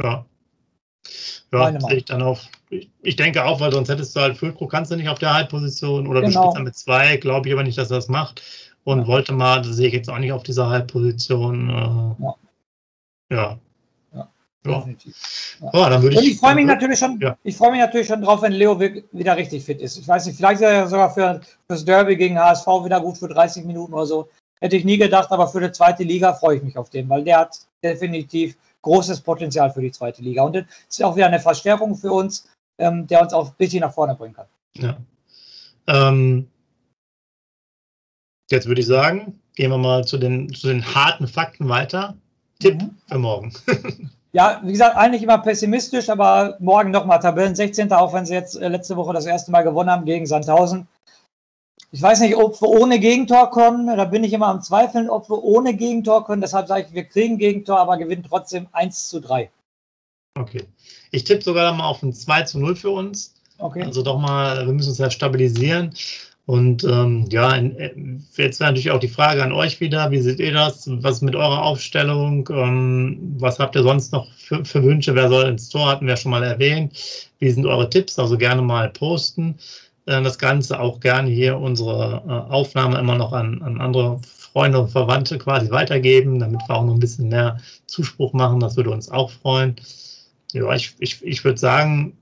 Ja. 0.00 0.24
Ja, 1.52 1.72
ich 1.90 2.04
dann 2.04 2.22
auch. 2.22 2.40
Ich, 2.68 2.90
ich, 3.02 3.16
denke 3.16 3.44
auch, 3.44 3.60
weil 3.60 3.72
sonst 3.72 3.88
hättest 3.88 4.14
du 4.14 4.20
halt 4.20 4.36
Füllkrug 4.36 4.70
kannst 4.70 4.90
du 4.90 4.96
nicht 4.96 5.08
auf 5.08 5.18
der 5.18 5.32
Halbposition 5.32 6.06
oder 6.06 6.20
genau. 6.20 6.26
du 6.26 6.38
spielst 6.38 6.56
dann 6.56 6.64
mit 6.64 6.76
zwei, 6.76 7.16
glaube 7.16 7.48
ich 7.48 7.54
aber 7.54 7.62
nicht, 7.62 7.78
dass 7.78 7.90
er 7.90 7.96
das 7.96 8.08
macht. 8.08 8.42
Und 8.88 9.00
ja. 9.00 9.06
wollte 9.06 9.34
mal, 9.34 9.60
das 9.60 9.76
sehe 9.76 9.88
ich 9.88 9.92
jetzt 9.92 10.08
auch 10.08 10.18
nicht 10.18 10.32
auf 10.32 10.44
dieser 10.44 10.70
Halbposition. 10.70 11.68
Äh, 11.68 12.24
ja. 12.24 12.36
ja. 13.30 13.58
Ja. 14.14 14.28
Ja. 14.64 14.86
Oh, 15.74 15.86
dann 15.90 16.02
würde 16.02 16.18
ich, 16.18 16.32
ich 16.32 16.38
freue 16.38 16.54
mich 16.54 16.64
natürlich 16.64 16.98
schon, 16.98 17.20
ja. 17.20 17.36
ich 17.42 17.54
freue 17.54 17.72
mich 17.72 17.80
natürlich 17.80 18.06
schon 18.06 18.22
drauf, 18.22 18.40
wenn 18.40 18.52
Leo 18.52 18.80
wieder 18.80 19.36
richtig 19.36 19.64
fit 19.64 19.82
ist. 19.82 19.98
Ich 19.98 20.08
weiß 20.08 20.24
nicht, 20.24 20.36
vielleicht 20.36 20.62
ist 20.62 20.66
er 20.66 20.88
sogar 20.88 21.12
für 21.12 21.38
das 21.68 21.84
Derby 21.84 22.16
gegen 22.16 22.38
HSV 22.38 22.66
wieder 22.82 22.98
gut 23.02 23.18
für 23.18 23.28
30 23.28 23.66
Minuten 23.66 23.92
oder 23.92 24.06
so. 24.06 24.30
Hätte 24.60 24.76
ich 24.76 24.86
nie 24.86 24.96
gedacht, 24.96 25.30
aber 25.32 25.48
für 25.48 25.60
die 25.60 25.70
zweite 25.70 26.02
Liga 26.02 26.32
freue 26.32 26.56
ich 26.56 26.62
mich 26.62 26.78
auf 26.78 26.88
den, 26.88 27.10
weil 27.10 27.24
der 27.24 27.40
hat 27.40 27.58
definitiv 27.84 28.56
großes 28.80 29.20
Potenzial 29.20 29.70
für 29.70 29.82
die 29.82 29.92
zweite 29.92 30.22
Liga. 30.22 30.44
Und 30.44 30.56
das 30.56 30.64
ist 30.88 31.04
auch 31.04 31.14
wieder 31.14 31.26
eine 31.26 31.40
Verstärkung 31.40 31.94
für 31.94 32.12
uns, 32.12 32.48
ähm, 32.78 33.06
der 33.06 33.20
uns 33.20 33.34
auch 33.34 33.48
ein 33.48 33.54
bisschen 33.58 33.80
nach 33.80 33.92
vorne 33.92 34.14
bringen 34.14 34.34
kann. 34.34 34.46
Ja. 34.76 34.96
Ähm, 35.86 36.48
jetzt 38.50 38.66
würde 38.66 38.80
ich 38.80 38.86
sagen, 38.86 39.40
gehen 39.56 39.70
wir 39.70 39.78
mal 39.78 40.04
zu 40.04 40.18
den, 40.18 40.52
zu 40.54 40.68
den 40.68 40.94
harten 40.94 41.26
Fakten 41.26 41.68
weiter. 41.68 42.16
Tipp 42.60 42.80
mhm. 42.80 42.90
für 43.06 43.18
morgen. 43.18 43.52
Ja, 44.32 44.60
wie 44.62 44.72
gesagt, 44.72 44.96
eigentlich 44.96 45.22
immer 45.22 45.38
pessimistisch, 45.38 46.10
aber 46.10 46.56
morgen 46.60 46.90
nochmal 46.90 47.18
Tabellen 47.18 47.54
16. 47.54 47.90
Auch 47.92 48.12
wenn 48.12 48.26
sie 48.26 48.34
jetzt 48.34 48.60
äh, 48.60 48.68
letzte 48.68 48.96
Woche 48.96 49.14
das 49.14 49.24
erste 49.24 49.50
Mal 49.50 49.62
gewonnen 49.62 49.90
haben 49.90 50.04
gegen 50.04 50.26
Sandhausen. 50.26 50.86
Ich 51.90 52.02
weiß 52.02 52.20
nicht, 52.20 52.36
ob 52.36 52.60
wir 52.60 52.68
ohne 52.68 53.00
Gegentor 53.00 53.50
kommen. 53.50 53.86
Da 53.86 54.04
bin 54.04 54.22
ich 54.24 54.34
immer 54.34 54.48
am 54.48 54.60
Zweifeln, 54.60 55.08
ob 55.08 55.30
wir 55.30 55.42
ohne 55.42 55.74
Gegentor 55.74 56.26
können. 56.26 56.42
Deshalb 56.42 56.68
sage 56.68 56.86
ich, 56.86 56.94
wir 56.94 57.04
kriegen 57.04 57.38
Gegentor, 57.38 57.80
aber 57.80 57.96
gewinnen 57.96 58.26
trotzdem 58.28 58.66
1 58.72 59.08
zu 59.08 59.20
3. 59.20 59.50
Okay. 60.38 60.64
Ich 61.10 61.24
tippe 61.24 61.42
sogar 61.42 61.72
mal 61.72 61.88
auf 61.88 62.02
ein 62.02 62.12
2 62.12 62.42
zu 62.42 62.58
0 62.58 62.76
für 62.76 62.90
uns. 62.90 63.34
Okay. 63.56 63.82
Also 63.82 64.02
doch 64.02 64.18
mal, 64.18 64.66
wir 64.66 64.72
müssen 64.72 64.90
uns 64.90 64.98
ja 64.98 65.10
stabilisieren. 65.10 65.94
Und 66.48 66.82
ähm, 66.84 67.26
ja, 67.28 67.58
äh, 67.58 67.94
jetzt 68.38 68.58
wäre 68.58 68.70
natürlich 68.70 68.90
auch 68.90 68.98
die 68.98 69.06
Frage 69.06 69.42
an 69.42 69.52
euch 69.52 69.82
wieder, 69.82 70.10
wie 70.10 70.22
seht 70.22 70.40
ihr 70.40 70.54
das? 70.54 70.88
Was 71.02 71.20
mit 71.20 71.36
eurer 71.36 71.62
Aufstellung? 71.62 72.48
Ähm, 72.50 73.34
was 73.36 73.58
habt 73.58 73.76
ihr 73.76 73.82
sonst 73.82 74.14
noch 74.14 74.32
für, 74.32 74.64
für, 74.64 74.82
Wünsche? 74.82 75.14
Wer 75.14 75.28
soll 75.28 75.46
ins 75.46 75.68
Tor? 75.68 75.90
Hatten 75.90 76.06
wir 76.06 76.16
schon 76.16 76.30
mal 76.30 76.42
erwähnt. 76.42 76.94
Wie 77.38 77.50
sind 77.50 77.66
eure 77.66 77.90
Tipps? 77.90 78.18
Also 78.18 78.38
gerne 78.38 78.62
mal 78.62 78.88
posten. 78.88 79.58
Äh, 80.06 80.22
das 80.22 80.38
Ganze 80.38 80.80
auch 80.80 81.00
gerne 81.00 81.28
hier 81.28 81.58
unsere 81.58 82.22
äh, 82.26 82.50
Aufnahme 82.50 82.98
immer 82.98 83.16
noch 83.16 83.34
an, 83.34 83.60
an 83.60 83.78
andere 83.78 84.18
Freunde 84.26 84.80
und 84.80 84.88
Verwandte 84.88 85.36
quasi 85.36 85.70
weitergeben, 85.70 86.38
damit 86.38 86.62
wir 86.66 86.76
auch 86.76 86.86
noch 86.86 86.94
ein 86.94 87.00
bisschen 87.00 87.28
mehr 87.28 87.60
Zuspruch 87.84 88.32
machen. 88.32 88.60
Das 88.60 88.74
würde 88.74 88.88
uns 88.88 89.10
auch 89.10 89.30
freuen. 89.30 89.76
Ja, 90.54 90.74
ich, 90.74 90.94
ich, 90.98 91.22
ich 91.22 91.44
würde 91.44 91.58
sagen, 91.58 92.16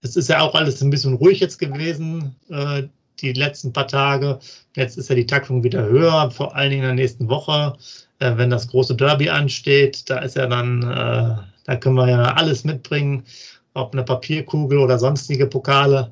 es 0.00 0.16
ist 0.16 0.30
ja 0.30 0.40
auch 0.40 0.54
alles 0.54 0.80
ein 0.80 0.88
bisschen 0.88 1.12
ruhig 1.12 1.40
jetzt 1.40 1.58
gewesen, 1.58 2.34
äh, 2.48 2.84
die 3.20 3.32
letzten 3.32 3.72
paar 3.72 3.88
Tage. 3.88 4.38
Jetzt 4.74 4.96
ist 4.98 5.08
ja 5.08 5.14
die 5.14 5.26
Taktung 5.26 5.62
wieder 5.62 5.84
höher, 5.84 6.30
vor 6.30 6.54
allen 6.54 6.70
Dingen 6.70 6.82
in 6.82 6.96
der 6.96 7.04
nächsten 7.04 7.28
Woche, 7.28 7.74
äh, 8.18 8.36
wenn 8.36 8.50
das 8.50 8.68
große 8.68 8.94
Derby 8.94 9.28
ansteht. 9.28 10.08
Da 10.08 10.18
ist 10.18 10.36
ja 10.36 10.46
dann, 10.46 10.82
äh, 10.82 11.36
da 11.64 11.76
können 11.76 11.96
wir 11.96 12.08
ja 12.08 12.22
alles 12.34 12.64
mitbringen, 12.64 13.24
ob 13.74 13.92
eine 13.92 14.04
Papierkugel 14.04 14.78
oder 14.78 14.98
sonstige 14.98 15.46
Pokale, 15.46 16.10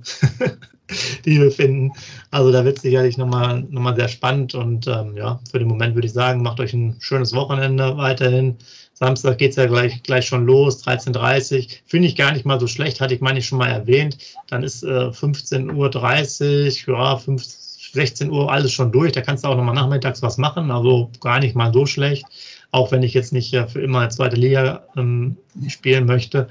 die 1.24 1.40
wir 1.40 1.50
finden. 1.50 1.92
Also 2.30 2.52
da 2.52 2.64
wird 2.64 2.76
es 2.76 2.82
sicherlich 2.82 3.16
nochmal 3.16 3.62
noch 3.70 3.80
mal 3.80 3.96
sehr 3.96 4.08
spannend 4.08 4.54
und 4.54 4.86
ähm, 4.86 5.16
ja, 5.16 5.40
für 5.50 5.58
den 5.58 5.68
Moment 5.68 5.94
würde 5.94 6.06
ich 6.06 6.12
sagen, 6.12 6.42
macht 6.42 6.60
euch 6.60 6.74
ein 6.74 6.96
schönes 7.00 7.32
Wochenende 7.32 7.96
weiterhin. 7.96 8.58
Samstag 8.94 9.38
geht 9.38 9.50
es 9.50 9.56
ja 9.56 9.66
gleich, 9.66 10.02
gleich 10.02 10.26
schon 10.26 10.46
los, 10.46 10.84
13.30 10.86 11.58
Uhr. 11.58 11.64
Finde 11.86 12.08
ich 12.08 12.16
gar 12.16 12.32
nicht 12.32 12.46
mal 12.46 12.60
so 12.60 12.66
schlecht, 12.66 13.00
hatte 13.00 13.14
ich 13.14 13.20
meine 13.20 13.40
ich 13.40 13.46
schon 13.46 13.58
mal 13.58 13.70
erwähnt. 13.70 14.16
Dann 14.48 14.62
ist 14.62 14.84
äh, 14.84 15.08
15.30 15.08 16.88
Uhr, 16.88 16.96
ja, 16.96 17.16
15, 17.16 17.64
16 17.94 18.30
Uhr 18.30 18.50
alles 18.50 18.72
schon 18.72 18.92
durch. 18.92 19.12
Da 19.12 19.20
kannst 19.20 19.44
du 19.44 19.48
auch 19.48 19.56
nochmal 19.56 19.74
nachmittags 19.74 20.22
was 20.22 20.36
machen, 20.36 20.70
also 20.70 21.10
gar 21.20 21.38
nicht 21.40 21.54
mal 21.54 21.72
so 21.72 21.86
schlecht. 21.86 22.24
Auch 22.70 22.90
wenn 22.92 23.02
ich 23.02 23.14
jetzt 23.14 23.32
nicht 23.32 23.52
äh, 23.54 23.66
für 23.66 23.80
immer 23.80 24.08
zweite 24.10 24.36
Liga 24.36 24.84
ähm, 24.96 25.36
spielen 25.68 26.06
möchte. 26.06 26.48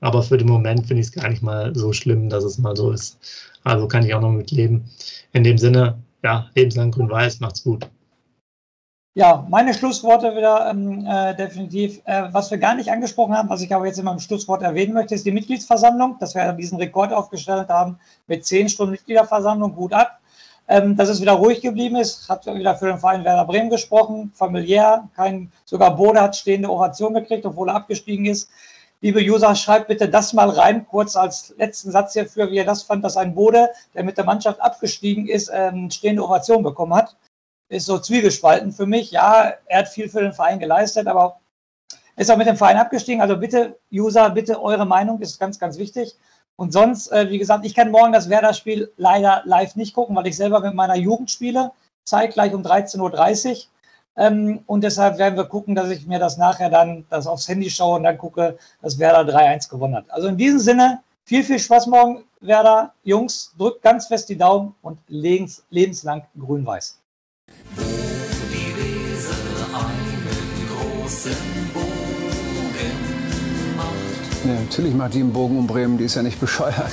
Aber 0.00 0.22
für 0.22 0.38
den 0.38 0.48
Moment 0.48 0.86
finde 0.86 1.00
ich 1.00 1.08
es 1.08 1.12
gar 1.12 1.28
nicht 1.28 1.42
mal 1.42 1.74
so 1.74 1.92
schlimm, 1.92 2.28
dass 2.28 2.44
es 2.44 2.58
mal 2.58 2.76
so 2.76 2.92
ist. 2.92 3.18
Also 3.64 3.88
kann 3.88 4.04
ich 4.04 4.14
auch 4.14 4.20
noch 4.20 4.32
mit 4.32 4.50
leben. 4.50 4.84
In 5.32 5.44
dem 5.44 5.58
Sinne, 5.58 5.98
ja, 6.22 6.48
lebenslang 6.54 6.90
grün-weiß, 6.90 7.40
macht's 7.40 7.64
gut. 7.64 7.86
Ja, 9.16 9.46
meine 9.48 9.74
Schlussworte 9.74 10.34
wieder 10.34 10.68
ähm, 10.68 11.06
äh, 11.06 11.36
definitiv. 11.36 12.00
Äh, 12.04 12.24
was 12.32 12.50
wir 12.50 12.58
gar 12.58 12.74
nicht 12.74 12.90
angesprochen 12.90 13.36
haben, 13.36 13.48
was 13.48 13.62
ich 13.62 13.72
aber 13.72 13.86
jetzt 13.86 14.00
in 14.00 14.04
meinem 14.04 14.18
Schlusswort 14.18 14.60
erwähnen 14.62 14.92
möchte, 14.92 15.14
ist 15.14 15.24
die 15.24 15.30
Mitgliedsversammlung, 15.30 16.16
dass 16.18 16.34
wir 16.34 16.52
diesen 16.54 16.78
Rekord 16.78 17.12
aufgestellt 17.12 17.68
haben 17.68 18.00
mit 18.26 18.44
zehn 18.44 18.68
Stunden 18.68 18.90
Mitgliederversammlung. 18.90 19.76
Gut 19.76 19.92
ab. 19.92 20.18
Ähm, 20.66 20.96
dass 20.96 21.10
es 21.10 21.20
wieder 21.20 21.34
ruhig 21.34 21.60
geblieben 21.60 21.94
ist, 21.94 22.28
hat 22.28 22.46
wieder 22.46 22.74
für 22.74 22.86
den 22.86 22.98
Verein 22.98 23.22
Werder 23.22 23.44
Bremen 23.44 23.70
gesprochen, 23.70 24.32
familiär, 24.34 25.08
kein, 25.14 25.52
sogar 25.64 25.94
Bode 25.94 26.20
hat 26.20 26.34
stehende 26.34 26.70
Ovation 26.70 27.14
gekriegt, 27.14 27.46
obwohl 27.46 27.68
er 27.68 27.76
abgestiegen 27.76 28.26
ist. 28.26 28.50
Liebe 29.00 29.20
User, 29.20 29.54
schreibt 29.54 29.88
bitte 29.88 30.08
das 30.08 30.32
mal 30.32 30.48
rein, 30.48 30.86
kurz 30.88 31.14
als 31.14 31.54
letzten 31.58 31.92
Satz 31.92 32.14
hierfür, 32.14 32.50
wie 32.50 32.56
ihr 32.56 32.64
das 32.64 32.82
fand, 32.82 33.04
dass 33.04 33.16
ein 33.16 33.34
Bode, 33.34 33.68
der 33.94 34.02
mit 34.02 34.16
der 34.16 34.24
Mannschaft 34.24 34.60
abgestiegen 34.60 35.28
ist, 35.28 35.52
ähm, 35.54 35.90
stehende 35.90 36.24
Ovation 36.24 36.62
bekommen 36.62 36.94
hat. 36.94 37.14
Ist 37.68 37.86
so 37.86 37.98
zwiegespalten 37.98 38.72
für 38.72 38.86
mich. 38.86 39.10
Ja, 39.10 39.54
er 39.66 39.78
hat 39.78 39.88
viel 39.88 40.08
für 40.08 40.20
den 40.20 40.32
Verein 40.32 40.58
geleistet, 40.58 41.06
aber 41.06 41.40
ist 42.16 42.30
auch 42.30 42.36
mit 42.36 42.46
dem 42.46 42.56
Verein 42.56 42.76
abgestiegen. 42.76 43.20
Also 43.20 43.36
bitte, 43.36 43.78
User, 43.92 44.30
bitte 44.30 44.62
eure 44.62 44.86
Meinung 44.86 45.20
ist 45.20 45.40
ganz, 45.40 45.58
ganz 45.58 45.78
wichtig. 45.78 46.16
Und 46.56 46.72
sonst, 46.72 47.10
äh, 47.10 47.28
wie 47.30 47.38
gesagt, 47.38 47.64
ich 47.64 47.74
kann 47.74 47.90
morgen 47.90 48.12
das 48.12 48.28
Werder-Spiel 48.28 48.92
leider 48.96 49.42
live 49.44 49.74
nicht 49.74 49.94
gucken, 49.94 50.14
weil 50.14 50.26
ich 50.26 50.36
selber 50.36 50.60
mit 50.60 50.74
meiner 50.74 50.94
Jugend 50.94 51.30
spiele, 51.30 51.72
zeitgleich 52.04 52.54
um 52.54 52.62
13.30 52.62 53.50
Uhr. 53.50 53.56
Ähm, 54.16 54.62
und 54.66 54.84
deshalb 54.84 55.18
werden 55.18 55.36
wir 55.36 55.46
gucken, 55.46 55.74
dass 55.74 55.90
ich 55.90 56.06
mir 56.06 56.20
das 56.20 56.36
nachher 56.36 56.70
dann 56.70 57.04
das 57.10 57.26
aufs 57.26 57.48
Handy 57.48 57.68
schaue 57.68 57.96
und 57.96 58.04
dann 58.04 58.18
gucke, 58.18 58.56
dass 58.80 58.98
Werder 59.00 59.32
3-1 59.32 59.68
gewonnen 59.68 59.96
hat. 59.96 60.04
Also 60.10 60.28
in 60.28 60.36
diesem 60.36 60.60
Sinne, 60.60 61.02
viel, 61.24 61.42
viel 61.42 61.58
Spaß 61.58 61.88
morgen, 61.88 62.24
Werder. 62.40 62.92
Jungs, 63.02 63.52
drückt 63.58 63.82
ganz 63.82 64.06
fest 64.06 64.28
die 64.28 64.38
Daumen 64.38 64.76
und 64.82 64.98
lebens, 65.08 65.64
lebenslang 65.70 66.24
grün-weiß. 66.38 67.00
Ja, 74.44 74.54
natürlich 74.54 74.94
macht 74.94 75.14
die 75.14 75.20
einen 75.20 75.32
Bogen 75.32 75.58
um 75.58 75.66
Bremen, 75.66 75.98
die 75.98 76.04
ist 76.04 76.14
ja 76.14 76.22
nicht 76.22 76.40
bescheuert. 76.40 76.92